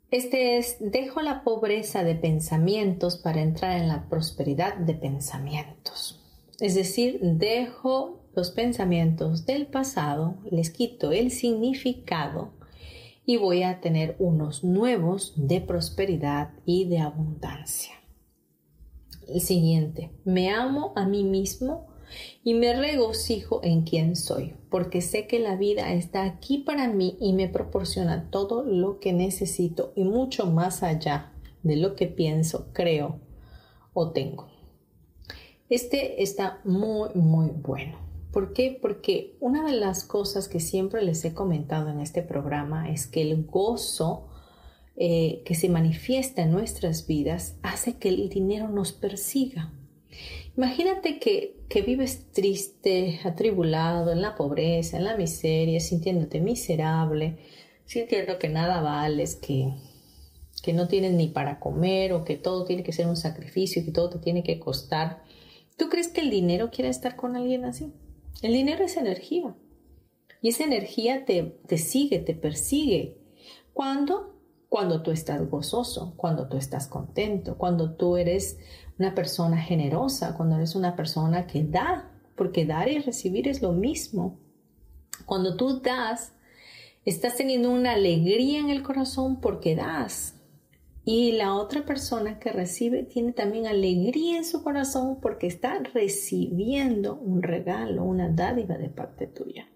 [0.10, 6.20] Este es, dejo la pobreza de pensamientos para entrar en la prosperidad de pensamientos.
[6.60, 12.54] Es decir, dejo los pensamientos del pasado, les quito el significado
[13.26, 18.01] y voy a tener unos nuevos de prosperidad y de abundancia.
[19.32, 21.88] El siguiente, me amo a mí mismo
[22.44, 27.18] y me regocijo en quien soy, porque sé que la vida está aquí para mí
[27.22, 31.32] y me proporciona todo lo que necesito y mucho más allá
[31.64, 33.20] de lo que pienso, creo
[33.94, 34.48] o tengo.
[35.70, 37.98] Este está muy, muy bueno.
[38.34, 38.78] ¿Por qué?
[38.82, 43.22] Porque una de las cosas que siempre les he comentado en este programa es que
[43.22, 44.28] el gozo
[44.98, 49.74] eh, que se manifiesta en nuestras vidas hace que el dinero nos persiga.
[50.58, 57.38] Imagínate que, que, vives triste, atribulado, en la pobreza, en la miseria, sintiéndote miserable,
[57.86, 59.74] sintiendo que nada vales, que,
[60.62, 63.92] que no tienes ni para comer o que todo tiene que ser un sacrificio que
[63.92, 65.24] todo te tiene que costar.
[65.78, 67.94] ¿Tú crees que el dinero quiere estar con alguien así?
[68.42, 69.56] El dinero es energía.
[70.42, 73.18] Y esa energía te, te sigue, te persigue.
[73.74, 74.41] ¿Cuándo?
[74.72, 78.58] Cuando tú estás gozoso, cuando tú estás contento, cuando tú eres
[78.98, 83.74] una persona generosa, cuando eres una persona que da, porque dar y recibir es lo
[83.74, 84.40] mismo.
[85.26, 86.32] Cuando tú das,
[87.04, 90.36] estás teniendo una alegría en el corazón porque das.
[91.04, 97.16] Y la otra persona que recibe tiene también alegría en su corazón porque está recibiendo
[97.16, 99.68] un regalo, una dádiva de parte tuya.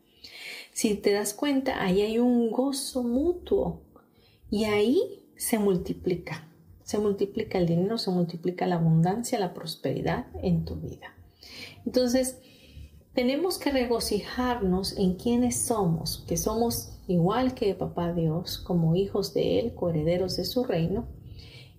[0.72, 3.82] Si te das cuenta, ahí hay un gozo mutuo
[4.56, 6.48] y ahí se multiplica.
[6.82, 11.14] Se multiplica el dinero, se multiplica la abundancia, la prosperidad en tu vida.
[11.86, 12.38] Entonces,
[13.14, 19.60] tenemos que regocijarnos en quienes somos, que somos igual que Papá Dios, como hijos de
[19.60, 21.06] Él, coherederos de su reino,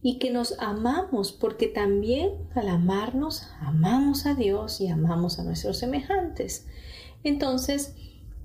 [0.02, 5.78] y que nos amamos, porque también al amarnos, amamos a Dios y amamos a nuestros
[5.78, 6.66] semejantes.
[7.24, 7.94] Entonces,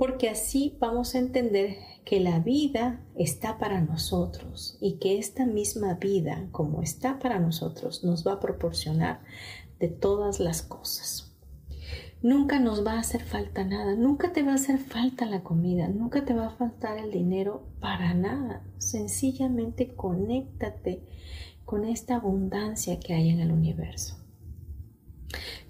[0.02, 5.94] porque así vamos a entender que la vida está para nosotros y que esta misma
[5.94, 9.22] vida, como está para nosotros, nos va a proporcionar
[9.80, 11.32] de todas las cosas.
[12.24, 15.88] Nunca nos va a hacer falta nada, nunca te va a hacer falta la comida,
[15.88, 18.64] nunca te va a faltar el dinero para nada.
[18.80, 21.04] Sencillamente conéctate
[21.64, 24.21] con esta abundancia que hay en el universo.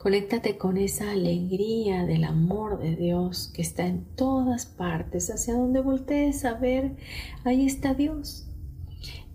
[0.02, 5.80] Conéctate con esa alegría del amor de Dios que está en todas partes, hacia donde
[5.80, 6.96] voltees a ver,
[7.44, 8.48] ahí está Dios.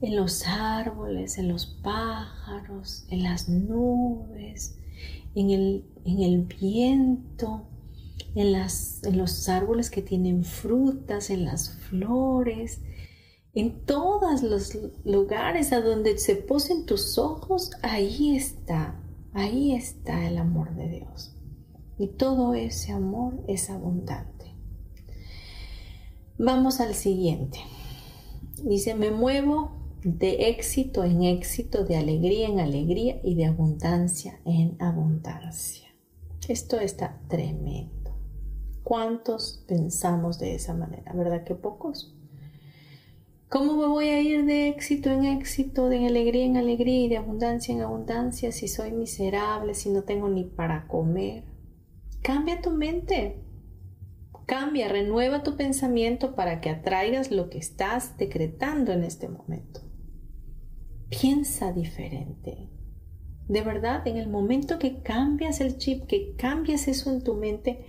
[0.00, 4.76] En los árboles, en los pájaros, en las nubes,
[5.36, 7.68] en el, en el viento,
[8.34, 12.80] en, las, en los árboles que tienen frutas, en las flores,
[13.54, 19.00] en todos los lugares a donde se posen tus ojos, ahí está,
[19.36, 21.36] ahí está el amor de Dios.
[21.98, 24.54] Y todo ese amor es abundante.
[26.38, 27.58] Vamos al siguiente.
[28.64, 29.72] Dice, me muevo
[30.02, 35.88] de éxito en éxito, de alegría en alegría y de abundancia en abundancia.
[36.48, 38.16] Esto está tremendo.
[38.82, 41.12] ¿Cuántos pensamos de esa manera?
[41.12, 42.15] ¿Verdad que pocos?
[43.48, 47.16] ¿Cómo me voy a ir de éxito en éxito, de alegría en alegría y de
[47.16, 51.44] abundancia en abundancia si soy miserable, si no tengo ni para comer?
[52.22, 53.40] Cambia tu mente.
[54.46, 59.80] Cambia, renueva tu pensamiento para que atraigas lo que estás decretando en este momento.
[61.08, 62.68] Piensa diferente.
[63.46, 67.86] De verdad, en el momento que cambias el chip, que cambias eso en tu mente,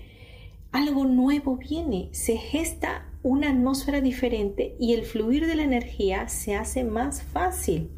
[0.71, 6.55] algo nuevo viene, se gesta una atmósfera diferente y el fluir de la energía se
[6.55, 7.91] hace más fácil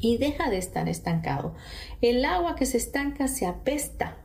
[0.00, 1.54] y deja de estar estancado.
[2.00, 4.16] El agua que se estanca se apesta.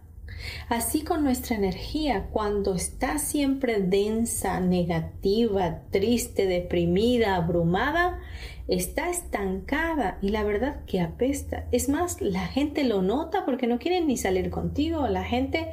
[0.68, 8.20] Así con nuestra energía, cuando está siempre densa, negativa, triste, deprimida, abrumada,
[8.68, 11.68] está estancada y la verdad que apesta.
[11.72, 15.08] Es más, la gente lo nota porque no quieren ni salir contigo.
[15.08, 15.72] La gente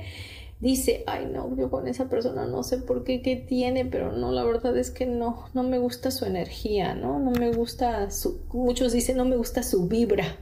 [0.60, 4.30] dice, ay no, yo con esa persona no sé por qué, qué tiene, pero no,
[4.30, 7.18] la verdad es que no, no me gusta su energía, ¿no?
[7.18, 10.36] No me gusta su, muchos dicen, no me gusta su vibra.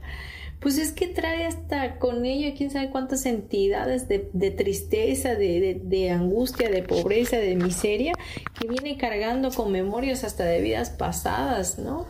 [0.59, 4.19] Pues es que trae hasta con ella quién sabe cuántas entidades de,
[4.51, 8.11] tristeza, de, de, angustia, de pobreza, de miseria,
[8.59, 12.07] que viene cargando con memorias hasta de vidas pasadas, ¿no?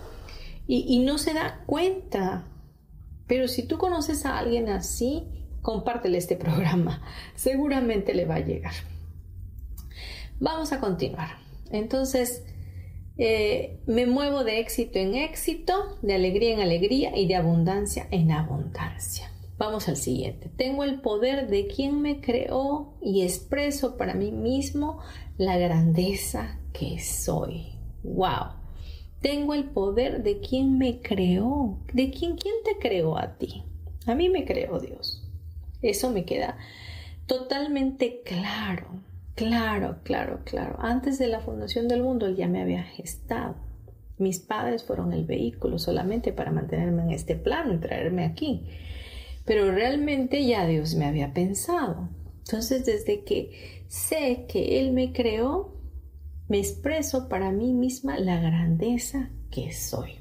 [0.71, 2.45] y, no se da cuenta.
[3.27, 5.27] Pero si tú conoces a alguien así,
[5.61, 7.01] compártele este programa.
[7.35, 8.73] Seguramente le va a llegar.
[10.39, 11.37] Vamos a continuar.
[11.71, 12.43] Entonces,
[13.17, 18.31] eh, me muevo de éxito en éxito, de alegría en alegría y de abundancia en
[18.31, 19.29] abundancia.
[19.57, 20.49] Vamos al siguiente.
[20.55, 24.99] Tengo el poder de quien me creó y expreso para mí mismo
[25.37, 27.73] la grandeza que soy.
[28.03, 28.53] ¡Wow!
[29.21, 31.77] Tengo el poder de quien me creó.
[31.93, 33.65] ¿De quién, quién te creó a ti?
[34.05, 35.18] A mí me creó Dios.
[35.81, 36.57] Eso me queda
[37.25, 39.01] totalmente claro,
[39.35, 40.77] claro, claro, claro.
[40.79, 43.55] Antes de la fundación del mundo Él ya me había gestado.
[44.17, 48.67] Mis padres fueron el vehículo solamente para mantenerme en este plano y traerme aquí.
[49.45, 52.09] Pero realmente ya Dios me había pensado.
[52.39, 55.77] Entonces, desde que sé que Él me creó,
[56.49, 60.19] me expreso para mí misma la grandeza que soy.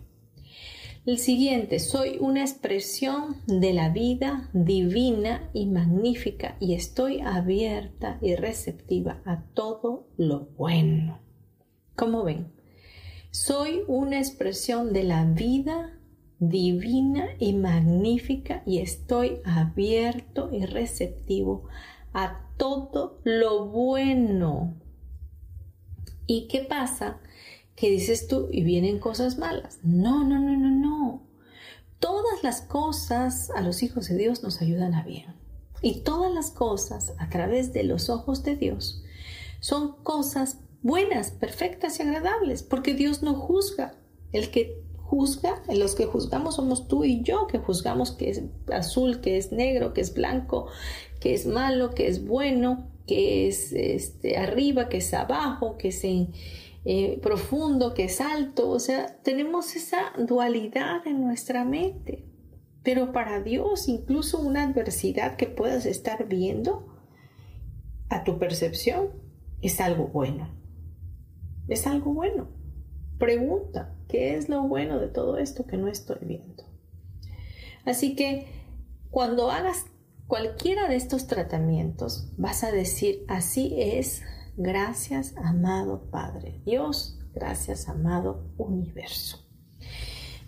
[1.09, 8.34] El siguiente, soy una expresión de la vida divina y magnífica y estoy abierta y
[8.34, 11.18] receptiva a todo lo bueno.
[11.96, 12.52] ¿Cómo ven?
[13.30, 15.98] Soy una expresión de la vida
[16.40, 21.68] divina y magnífica y estoy abierto y receptivo
[22.12, 24.76] a todo lo bueno
[26.30, 27.18] ¿Y qué pasa?
[27.78, 29.78] Que dices tú y vienen cosas malas.
[29.82, 31.22] No, no, no, no, no.
[32.00, 35.34] Todas las cosas a los hijos de Dios nos ayudan a bien.
[35.82, 39.04] Y todas las cosas a través de los ojos de Dios
[39.60, 43.94] son cosas buenas, perfectas y agradables, porque Dios no juzga.
[44.32, 49.20] El que juzga, los que juzgamos somos tú y yo, que juzgamos que es azul,
[49.20, 50.66] que es negro, que es blanco,
[51.20, 56.04] que es malo, que es bueno, que es este, arriba, que es abajo, que es
[56.91, 58.70] eh, profundo, que es alto.
[58.70, 62.24] O sea, tenemos esa dualidad en nuestra mente.
[62.82, 66.86] Pero para Dios, incluso una adversidad que puedas estar viendo
[68.09, 69.11] a tu percepción
[69.61, 70.49] es algo bueno.
[71.68, 72.49] Es algo bueno.
[73.18, 76.64] Pregunta, ¿qué es lo bueno de todo esto que no estoy viendo?
[77.84, 78.47] Así que
[79.11, 79.84] cuando hagas
[80.26, 84.22] cualquiera de estos tratamientos vas a decir, así es,
[84.59, 89.38] gracias amado Padre Dios, gracias amado universo.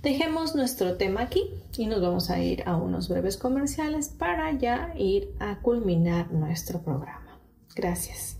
[0.02, 4.94] Dejemos nuestro tema aquí y nos vamos a ir a unos breves comerciales para ya
[4.96, 7.38] ir a culminar nuestro programa.
[7.74, 8.39] Gracias.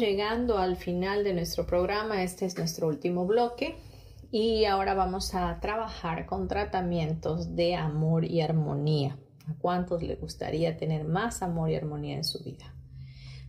[0.00, 3.76] Llegando al final de nuestro programa, este es nuestro último bloque
[4.30, 9.18] y ahora vamos a trabajar con tratamientos de amor y armonía.
[9.46, 12.74] ¿A cuántos les gustaría tener más amor y armonía en su vida?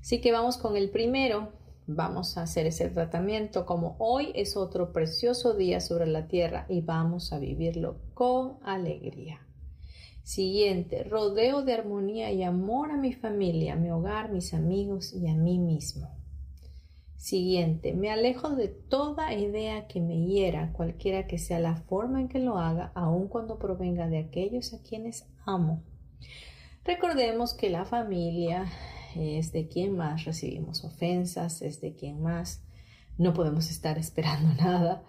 [0.01, 1.53] Así que vamos con el primero.
[1.87, 6.81] Vamos a hacer ese tratamiento como hoy es otro precioso día sobre la tierra y
[6.81, 9.39] vamos a vivirlo con alegría.
[10.23, 15.27] Siguiente, rodeo de armonía y amor a mi familia, a mi hogar, mis amigos y
[15.27, 16.20] a mí mismo.
[17.21, 22.27] Siguiente, me alejo de toda idea que me hiera, cualquiera que sea la forma en
[22.27, 25.83] que lo haga, aun cuando provenga de aquellos a quienes amo.
[26.83, 28.65] Recordemos que la familia
[29.15, 32.63] es de quien más recibimos ofensas, es de quien más
[33.19, 35.03] no podemos estar esperando nada,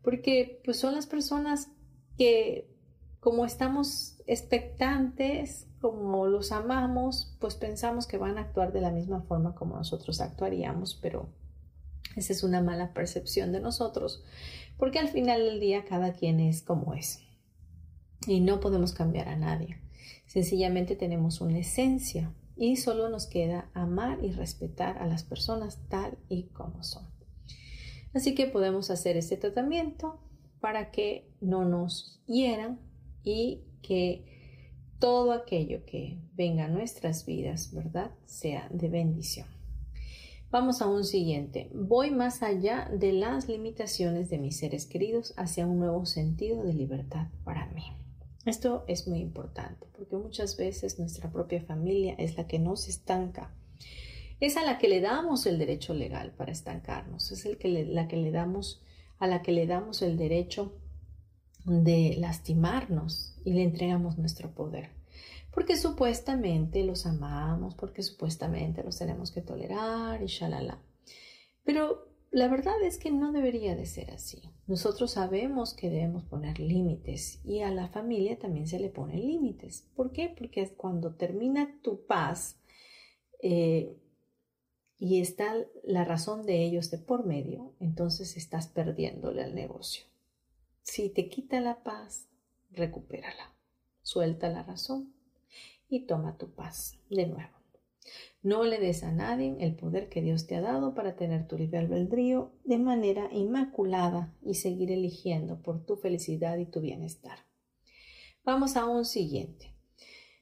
[0.00, 1.68] porque pues son las personas
[2.16, 2.74] que
[3.20, 9.20] como estamos expectantes, como los amamos, pues pensamos que van a actuar de la misma
[9.20, 11.28] forma como nosotros actuaríamos, pero
[12.18, 14.24] esa es una mala percepción de nosotros,
[14.76, 17.20] porque al final del día cada quien es como es
[18.26, 19.78] y no podemos cambiar a nadie.
[20.26, 26.18] Sencillamente tenemos una esencia y solo nos queda amar y respetar a las personas tal
[26.28, 27.06] y como son.
[28.14, 30.20] Así que podemos hacer este tratamiento
[30.60, 32.80] para que no nos hieran
[33.22, 34.24] y que
[34.98, 39.57] todo aquello que venga a nuestras vidas, ¿verdad?, sea de bendición.
[40.50, 41.68] Vamos a un siguiente.
[41.74, 46.72] Voy más allá de las limitaciones de mis seres queridos hacia un nuevo sentido de
[46.72, 47.84] libertad para mí.
[48.46, 53.54] Esto es muy importante porque muchas veces nuestra propia familia es la que nos estanca.
[54.40, 58.30] Es a la que le damos el derecho legal para estancarnos, es la que le
[58.30, 58.80] damos
[59.18, 60.72] a la que le damos el derecho
[61.66, 64.97] de lastimarnos y le entregamos nuestro poder.
[65.58, 70.80] Porque supuestamente los amamos, porque supuestamente los tenemos que tolerar y shalala.
[71.64, 74.40] Pero la verdad es que no debería de ser así.
[74.68, 79.84] Nosotros sabemos que debemos poner límites y a la familia también se le ponen límites.
[79.96, 80.28] ¿Por qué?
[80.28, 82.60] Porque cuando termina tu paz
[83.42, 83.96] eh,
[84.96, 90.04] y está la razón de ellos de por medio, entonces estás perdiéndole al negocio.
[90.82, 92.28] Si te quita la paz,
[92.70, 93.56] recupérala.
[94.02, 95.17] Suelta la razón
[95.88, 97.58] y toma tu paz de nuevo.
[98.42, 101.58] No le des a nadie el poder que Dios te ha dado para tener tu
[101.58, 107.38] libre albedrío de manera inmaculada y seguir eligiendo por tu felicidad y tu bienestar.
[108.44, 109.74] Vamos a un siguiente.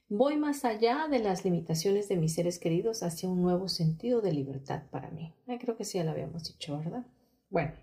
[0.09, 4.31] Voy más allá de las limitaciones de mis seres queridos hacia un nuevo sentido de
[4.31, 5.33] libertad para mí.
[5.59, 7.05] creo que sí ya lo habíamos dicho, ¿verdad?
[7.49, 7.73] Bueno,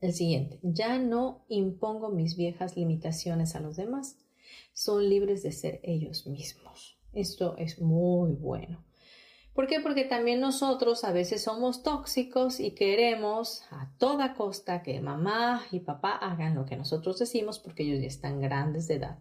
[0.00, 0.60] el siguiente.
[0.62, 4.18] Ya no impongo mis viejas limitaciones a los demás.
[4.72, 6.98] Son libres de ser ellos mismos.
[7.12, 8.84] Esto es muy bueno.
[9.54, 9.80] ¿Por qué?
[9.80, 15.80] Porque también nosotros a veces somos tóxicos y queremos a toda costa que mamá y
[15.80, 19.18] papá hagan lo que nosotros decimos porque ellos ya están grandes de edad.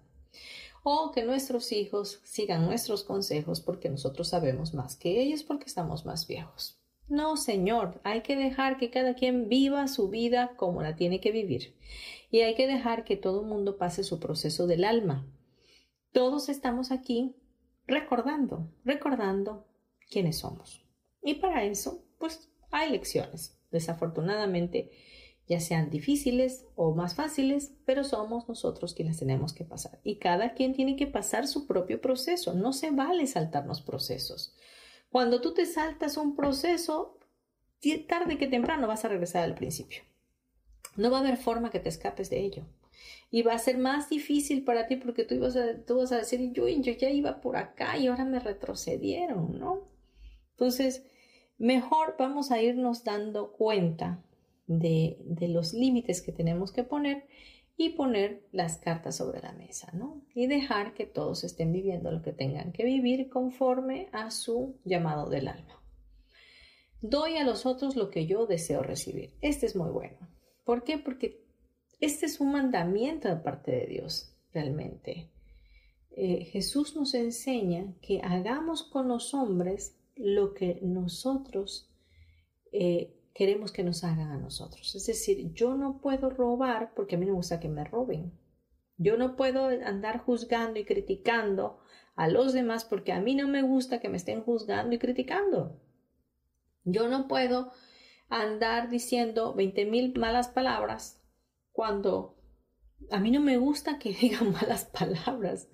[0.84, 6.05] O que nuestros hijos sigan nuestros consejos porque nosotros sabemos más que ellos porque estamos
[6.05, 6.78] más viejos.
[7.10, 11.32] No, señor, hay que dejar que cada quien viva su vida como la tiene que
[11.32, 11.76] vivir.
[12.30, 15.28] Y hay que dejar que todo el mundo pase su proceso del alma.
[16.12, 17.36] Todos estamos aquí
[17.88, 19.66] recordando, recordando
[20.12, 20.86] quiénes somos.
[21.24, 23.60] Y para eso, pues hay lecciones.
[23.72, 24.91] Desafortunadamente,
[25.47, 29.99] ya sean difíciles o más fáciles, pero somos nosotros quienes tenemos que pasar.
[30.03, 32.53] Y cada quien tiene que pasar su propio proceso.
[32.53, 34.55] No se vale saltarnos procesos.
[35.10, 37.18] Cuando tú te saltas un proceso,
[38.07, 40.03] tarde que temprano vas a regresar al principio.
[40.95, 42.64] No va a haber forma que te escapes de ello.
[43.32, 46.51] Y va a ser más difícil para ti porque tú, ibas tú vas a decir,
[46.51, 49.88] yo, yo ya iba por acá y ahora me retrocedieron, ¿no?
[50.51, 51.03] Entonces,
[51.57, 54.22] mejor vamos a irnos dando cuenta
[54.68, 57.28] de, de los límites que tenemos que poner
[57.82, 60.21] y poner las cartas sobre la mesa, ¿no?
[60.36, 65.30] Y dejar que todos estén viviendo lo que tengan que vivir conforme a su llamado
[65.30, 65.82] del alma.
[66.99, 69.34] Doy a los otros lo que yo deseo recibir.
[69.39, 70.17] Este es muy bueno.
[70.65, 70.97] ¿Por qué?
[70.97, 71.41] Porque
[72.01, 75.30] este es un mandamiento de parte de Dios, realmente.
[76.11, 81.89] Eh, Jesús nos enseña que hagamos con los hombres lo que nosotros
[82.73, 84.93] eh, queremos que nos hagan a nosotros.
[84.95, 88.37] Es decir, yo no puedo robar porque a mí me gusta que me roben.
[88.97, 91.79] Yo no puedo andar juzgando y criticando
[92.17, 95.79] a los demás porque a mí no me gusta que me estén juzgando y criticando.
[96.83, 97.71] Yo no puedo
[98.27, 101.23] andar diciendo veinte mil malas palabras
[101.71, 102.38] cuando
[103.12, 105.68] a mí no me gusta que digan malas palabras.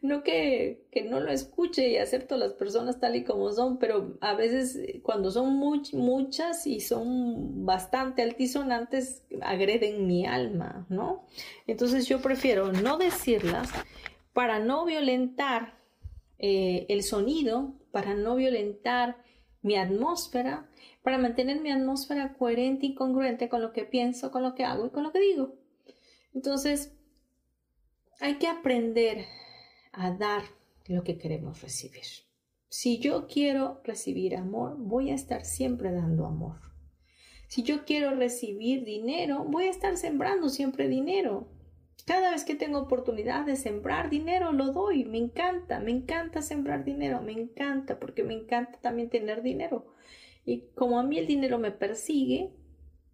[0.00, 3.78] No que, que, no lo escuche y acepto a las personas tal y como son,
[3.78, 11.26] pero a veces cuando son muchas y son bastante altisonantes, agreden mi alma, ¿no?
[11.66, 13.68] Entonces yo prefiero no decirlas
[14.32, 15.74] para no violentar
[16.38, 19.16] eh, el sonido, para no violentar
[19.60, 20.68] mi atmósfera,
[21.02, 24.86] para mantener mi atmósfera coherente y congruente con lo que pienso, con lo que hago
[24.86, 25.61] y con lo que digo.
[26.34, 26.92] Entonces,
[28.20, 29.26] hay que aprender
[29.92, 30.42] a dar
[30.86, 32.04] lo que queremos recibir.
[32.68, 36.60] Si yo quiero recibir amor, voy a estar siempre dando amor.
[37.48, 41.48] Si yo quiero recibir dinero, voy a estar sembrando siempre dinero.
[42.06, 45.04] Cada vez que tengo oportunidad de sembrar dinero, lo doy.
[45.04, 49.94] Me encanta, me encanta sembrar dinero, me encanta porque me encanta también tener dinero.
[50.44, 52.54] Y como a mí el dinero me persigue,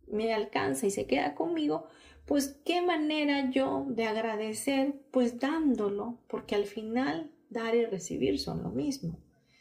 [0.06, 1.88] me alcanza y se queda conmigo,
[2.28, 8.62] pues qué manera yo de agradecer, pues dándolo, porque al final dar y recibir son
[8.62, 9.18] lo mismo.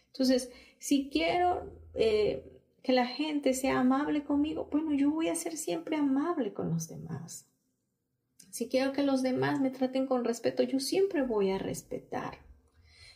[0.08, 2.44] Entonces, si quiero eh,
[2.84, 6.90] que la gente sea amable conmigo, bueno, yo voy a ser siempre amable con los
[6.90, 7.48] demás.
[8.52, 12.40] Si quiero que los demás me traten con respeto, yo siempre voy a respetar.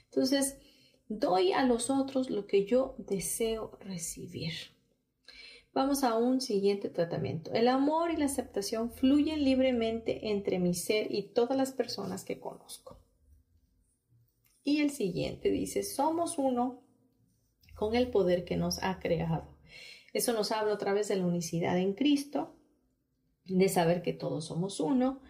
[0.06, 0.60] Entonces,
[1.10, 4.54] doy a los otros lo que yo deseo recibir.
[5.74, 7.54] Vamos a un siguiente tratamiento.
[7.54, 12.42] El amor y la aceptación fluyen libremente entre mi ser y todas las personas que
[12.42, 13.00] conozco.
[14.64, 16.84] Y el siguiente dice, somos uno
[17.74, 19.58] con el poder que nos ha creado.
[20.14, 22.58] Eso nos habla otra vez de la unicidad en Cristo,
[23.46, 25.22] de saber que todos somos uno,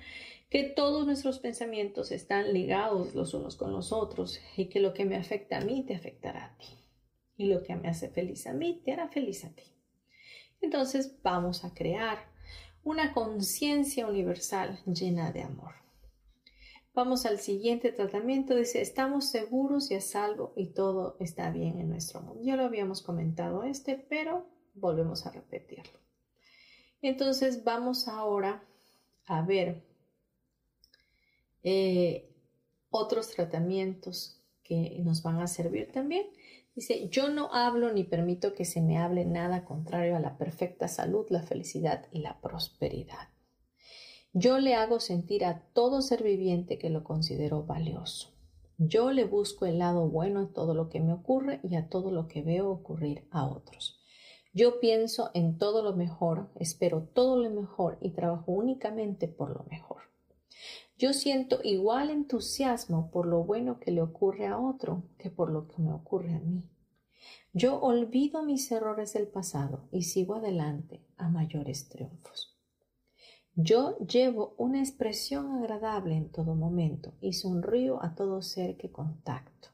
[0.50, 5.06] que todos nuestros pensamientos están ligados los unos con los otros y que lo que
[5.06, 6.66] me afecta a mí te afectará a ti.
[7.38, 9.64] Y lo que me hace feliz a mí te hará feliz a ti.
[10.62, 12.30] Entonces vamos a crear
[12.84, 15.76] una conciencia universal llena de amor.
[16.94, 18.56] Vamos al siguiente tratamiento.
[18.56, 22.42] Dice, estamos seguros y a salvo y todo está bien en nuestro mundo.
[22.44, 26.00] Ya lo habíamos comentado este, pero volvemos a repetirlo.
[27.02, 28.64] Entonces vamos ahora
[29.26, 29.84] a ver
[31.64, 32.30] eh,
[32.90, 36.28] otros tratamientos que nos van a servir también.
[36.76, 40.88] Dice, yo no hablo ni permito que se me hable nada contrario a la perfecta
[40.88, 43.30] salud, la felicidad y la prosperidad.
[44.34, 48.30] Yo le hago sentir a todo ser viviente que lo considero valioso.
[48.78, 52.12] Yo le busco el lado bueno a todo lo que me ocurre y a todo
[52.12, 54.00] lo que veo ocurrir a otros.
[54.54, 59.66] Yo pienso en todo lo mejor, espero todo lo mejor y trabajo únicamente por lo
[59.70, 60.02] mejor.
[61.02, 65.68] Yo siento igual entusiasmo por lo bueno que le ocurre a otro que por lo
[65.68, 66.64] que me ocurre a mí.
[67.54, 72.56] Yo olvido mis errores del pasado y sigo adelante a mayores triunfos.
[73.56, 79.70] Yo llevo una expresión agradable en todo momento y sonrío a todo ser que contacto.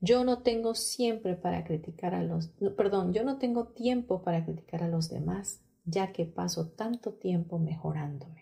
[0.00, 4.82] Yo no tengo siempre para criticar a los, perdón, yo no tengo tiempo para criticar
[4.82, 8.41] a los demás, ya que paso tanto tiempo mejorándome.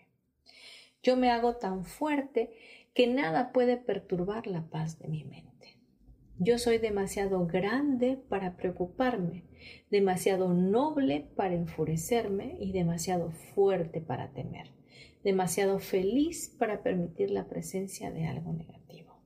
[1.03, 2.51] Yo me hago tan fuerte
[2.93, 5.77] que nada puede perturbar la paz de mi mente.
[6.37, 9.43] Yo soy demasiado grande para preocuparme,
[9.89, 14.71] demasiado noble para enfurecerme y demasiado fuerte para temer,
[15.23, 19.19] demasiado feliz para permitir la presencia de algo negativo.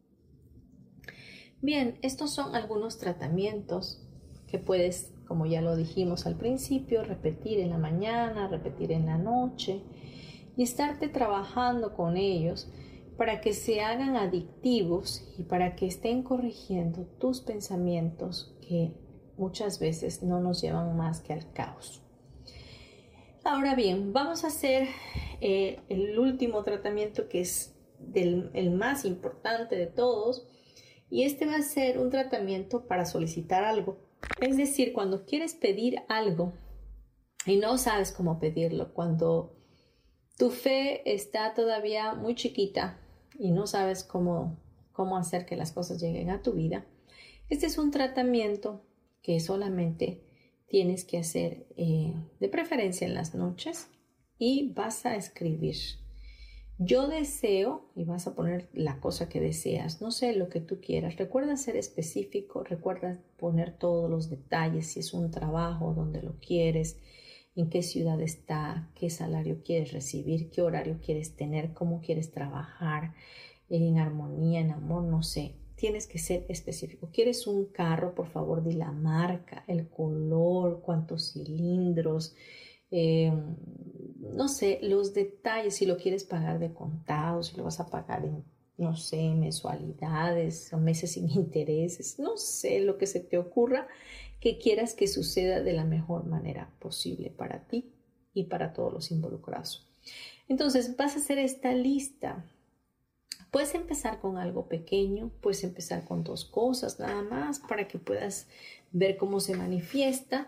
[1.61, 4.05] Bien, estos son algunos tratamientos
[4.47, 9.17] que puedes, como ya lo dijimos al principio, repetir en la mañana, repetir en la
[9.17, 9.81] noche
[10.57, 12.71] y estarte trabajando con ellos
[13.17, 18.93] para que se hagan adictivos y para que estén corrigiendo tus pensamientos que
[19.37, 22.01] muchas veces no nos llevan más que al caos.
[23.43, 24.87] Ahora bien, vamos a hacer
[25.39, 27.75] eh, el último tratamiento que es
[28.13, 30.47] el más importante de todos
[31.09, 33.97] y este va a ser un tratamiento para solicitar algo.
[34.41, 36.53] Es decir, cuando quieres pedir algo
[37.45, 39.54] y no sabes cómo pedirlo, cuando
[40.37, 42.99] tu fe está todavía muy chiquita
[43.37, 44.57] y no sabes cómo,
[44.91, 46.85] cómo hacer que las cosas lleguen a tu vida,
[47.49, 48.81] este es un tratamiento
[49.21, 50.23] que solamente
[50.67, 53.87] tienes que hacer eh, de preferencia en las noches
[54.37, 55.75] y vas a escribir.
[56.77, 60.81] Yo deseo, y vas a poner la cosa que deseas, no sé lo que tú
[60.81, 61.15] quieras.
[61.15, 66.97] Recuerda ser específico, recuerda poner todos los detalles, si es un trabajo donde lo quieres,
[67.55, 73.13] en qué ciudad está, qué salario quieres recibir, qué horario quieres tener, cómo quieres trabajar,
[73.69, 75.55] en armonía, en amor, no sé.
[75.75, 77.09] tienes que ser específico.
[77.11, 78.15] ¿Quieres un carro?
[78.15, 82.33] Por favor, di la marca, el color, cuántos cilindros,
[82.91, 83.31] eh,
[84.33, 88.25] no sé, los detalles, si lo quieres pagar de contado, si lo vas a pagar
[88.25, 88.43] en,
[88.77, 93.87] no sé, mensualidades o meses sin intereses, no sé, lo que se te ocurra
[94.45, 97.91] que quieras que suceda de la mejor manera posible para ti
[98.31, 99.89] y para todos los involucrados.
[100.47, 102.45] Entonces, vas a hacer esta lista.
[103.49, 108.47] Puedes empezar con algo pequeño, puedes empezar con dos cosas nada más para que puedas
[108.91, 110.47] ver cómo se manifiesta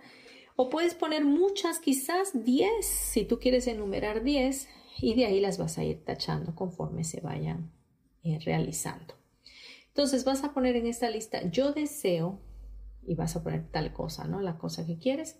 [0.55, 4.67] o puedes poner muchas, quizás 10, si tú quieres enumerar 10,
[5.01, 7.71] y de ahí las vas a ir tachando conforme se vayan
[8.23, 9.15] eh, realizando.
[9.87, 12.39] Entonces vas a poner en esta lista, yo deseo,
[13.08, 14.41] y vas a poner tal cosa, ¿no?
[14.41, 15.39] La cosa que quieres,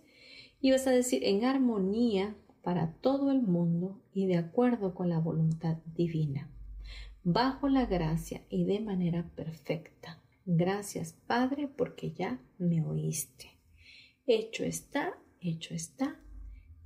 [0.60, 5.20] y vas a decir en armonía para todo el mundo y de acuerdo con la
[5.20, 6.50] voluntad divina,
[7.22, 10.20] bajo la gracia y de manera perfecta.
[10.44, 13.50] Gracias, Padre, porque ya me oíste.
[14.26, 16.16] Hecho está, hecho está,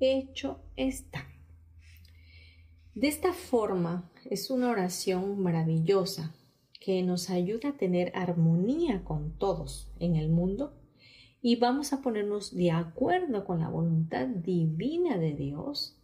[0.00, 1.26] hecho está.
[2.94, 6.34] De esta forma es una oración maravillosa
[6.84, 10.74] que nos ayuda a tener armonía con todos en el mundo
[11.40, 15.96] y vamos a ponernos de acuerdo con la voluntad divina de Dios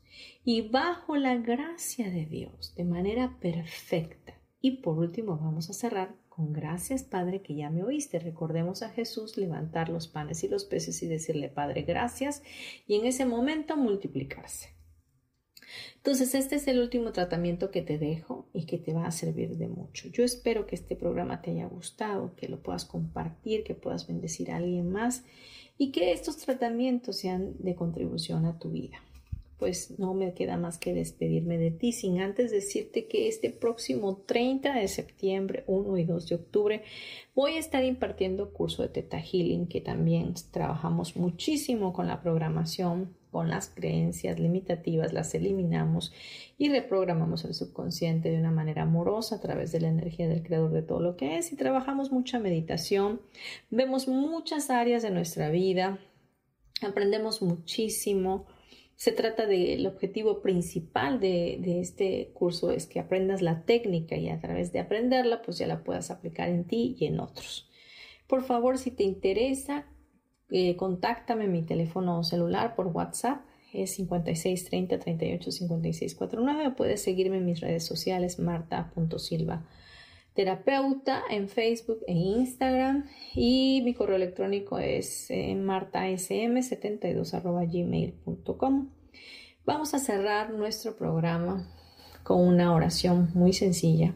[0.45, 4.35] y bajo la gracia de Dios de manera perfecta.
[4.61, 8.21] Y por último vamos a cerrar con gracias, Padre, que ya me oíste.
[8.21, 12.43] Recordemos a Jesús levantar los panes y los peces y decirle, Padre, gracias,
[12.87, 14.78] y en ese momento multiplicarse.
[15.97, 19.57] Entonces, este es el último tratamiento que te dejo y que te va a servir
[19.57, 20.09] de mucho.
[20.09, 24.51] Yo espero que este programa te haya gustado, que lo puedas compartir, que puedas bendecir
[24.51, 25.25] a alguien más
[25.77, 28.99] y que estos tratamientos sean de contribución a tu vida
[29.59, 34.17] pues no me queda más que despedirme de ti sin antes decirte que este próximo
[34.25, 36.83] 30 de septiembre, 1 y 2 de octubre,
[37.35, 43.17] voy a estar impartiendo curso de Teta Healing, que también trabajamos muchísimo con la programación,
[43.31, 46.13] con las creencias limitativas, las eliminamos
[46.57, 50.73] y reprogramamos el subconsciente de una manera amorosa a través de la energía del creador
[50.73, 53.21] de todo lo que es y trabajamos mucha meditación,
[53.71, 55.99] vemos muchas áreas de nuestra vida,
[56.83, 58.47] aprendemos muchísimo
[58.99, 64.41] se trata del objetivo principal de, este curso es que aprendas la técnica y a
[64.41, 67.71] través de aprenderla pues ya la puedas aplicar en ti y en otros.
[68.27, 69.87] Por favor, si te interesa,
[70.51, 73.41] eh, contáctame en mi teléfono celular por WhatsApp
[73.73, 79.63] es 56 30 38 56 49 puedes seguirme en mis redes sociales marta.silva
[80.39, 88.89] terapeuta en Facebook e Instagram y mi correo electrónico es eh, martasm72 gmail.com.
[89.67, 91.69] Vamos a cerrar nuestro programa
[92.23, 94.15] con una oración muy sencilla,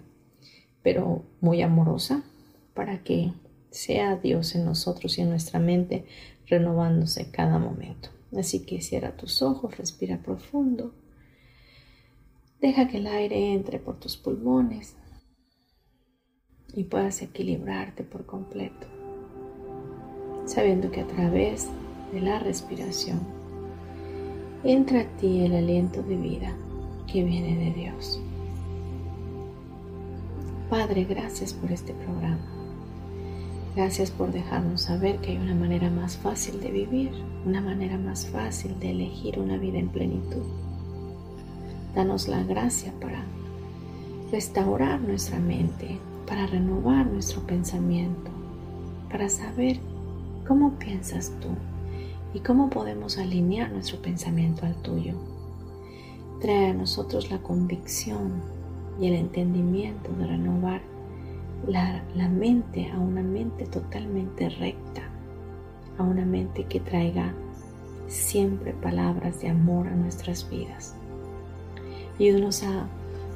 [0.84, 2.22] pero muy amorosa,
[2.72, 3.32] para que
[3.72, 6.04] sea Dios en nosotros y en nuestra mente
[6.46, 8.10] renovándose cada momento.
[8.36, 10.94] Así que cierra tus ojos, respira profundo,
[12.60, 14.96] deja que el aire entre por tus pulmones
[16.74, 18.86] y puedas equilibrarte por completo,
[20.46, 21.68] sabiendo que a través
[22.12, 23.20] de la respiración
[24.64, 26.56] entra a ti el aliento de vida
[27.10, 28.20] que viene de Dios.
[30.70, 32.61] Padre, gracias por este programa.
[33.74, 37.10] Gracias por dejarnos saber que hay una manera más fácil de vivir,
[37.46, 40.42] una manera más fácil de elegir una vida en plenitud.
[41.94, 43.24] Danos la gracia para
[44.30, 48.30] restaurar nuestra mente, para renovar nuestro pensamiento,
[49.10, 49.78] para saber
[50.46, 51.48] cómo piensas tú
[52.34, 55.14] y cómo podemos alinear nuestro pensamiento al tuyo.
[56.42, 58.32] Trae a nosotros la convicción
[59.00, 60.91] y el entendimiento de renovar
[61.66, 65.02] la, la, mente a una mente totalmente recta,
[65.98, 67.32] a una mente que traiga
[68.08, 70.94] siempre palabras de amor a nuestras vidas.
[72.18, 72.86] Ayúdanos a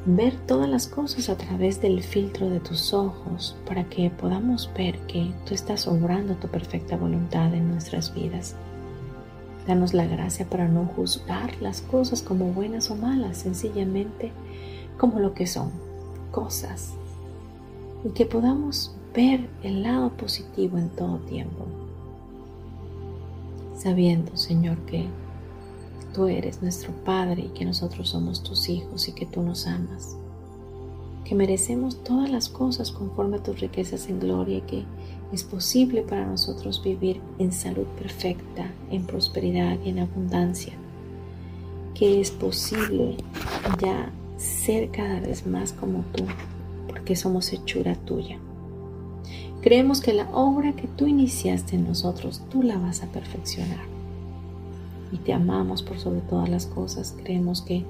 [0.07, 4.99] ver todas las cosas a través del filtro de tus ojos para que podamos ver
[5.01, 8.55] que tú estás obrando tu perfecta voluntad en nuestras vidas.
[9.67, 14.31] Danos la gracia para no juzgar las cosas como buenas o malas, sencillamente
[14.97, 15.73] como lo que son,
[16.31, 16.95] cosas.
[18.05, 21.65] Y que podamos ver el lado positivo en todo tiempo.
[23.77, 25.07] Sabiendo, Señor, que
[26.15, 30.17] tú eres nuestro Padre y que nosotros somos tus hijos y que tú nos amas.
[31.25, 34.85] Que merecemos todas las cosas conforme a tus riquezas en gloria y que
[35.33, 40.75] es posible para nosotros vivir en salud perfecta, en prosperidad y en abundancia.
[41.95, 43.17] Que es posible
[43.81, 46.25] ya ser cada vez más como tú,
[46.97, 48.39] porque somos hechura tuya.
[49.61, 53.85] Creemos que la obra que tú iniciaste en nosotros, tú la vas a perfeccionar.
[55.13, 57.15] Y te amamos por sobre todas las cosas.
[57.23, 57.85] Creemos que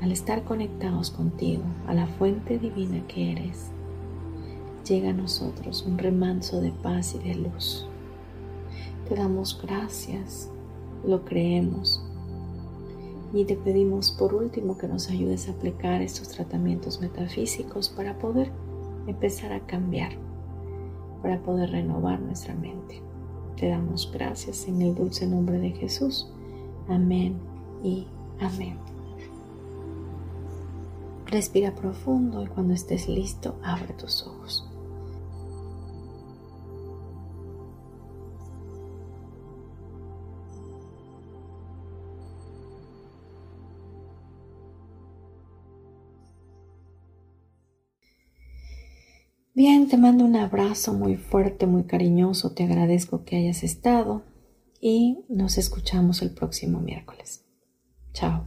[0.00, 3.66] al estar conectados contigo, a la fuente divina que eres,
[4.88, 7.86] llega a nosotros un remanso de paz y de luz.
[9.06, 10.48] Te damos gracias,
[11.04, 12.02] lo creemos
[13.32, 18.52] y te pedimos por último que nos ayudes a aplicar estos tratamientos metafísicos para poder
[19.06, 20.12] empezar a cambiar,
[21.22, 23.00] para poder renovar nuestra mente.
[23.56, 26.28] Te damos gracias en el dulce nombre de Jesús.
[26.88, 27.36] Amén
[27.82, 28.06] y
[28.40, 28.76] amén.
[31.26, 34.71] Respira profundo y cuando estés listo, abre tus ojos.
[49.54, 52.54] Bien, te mando un abrazo muy fuerte, muy cariñoso.
[52.54, 54.22] Te agradezco que hayas estado
[54.80, 57.44] y nos escuchamos el próximo miércoles.
[58.14, 58.46] Chao.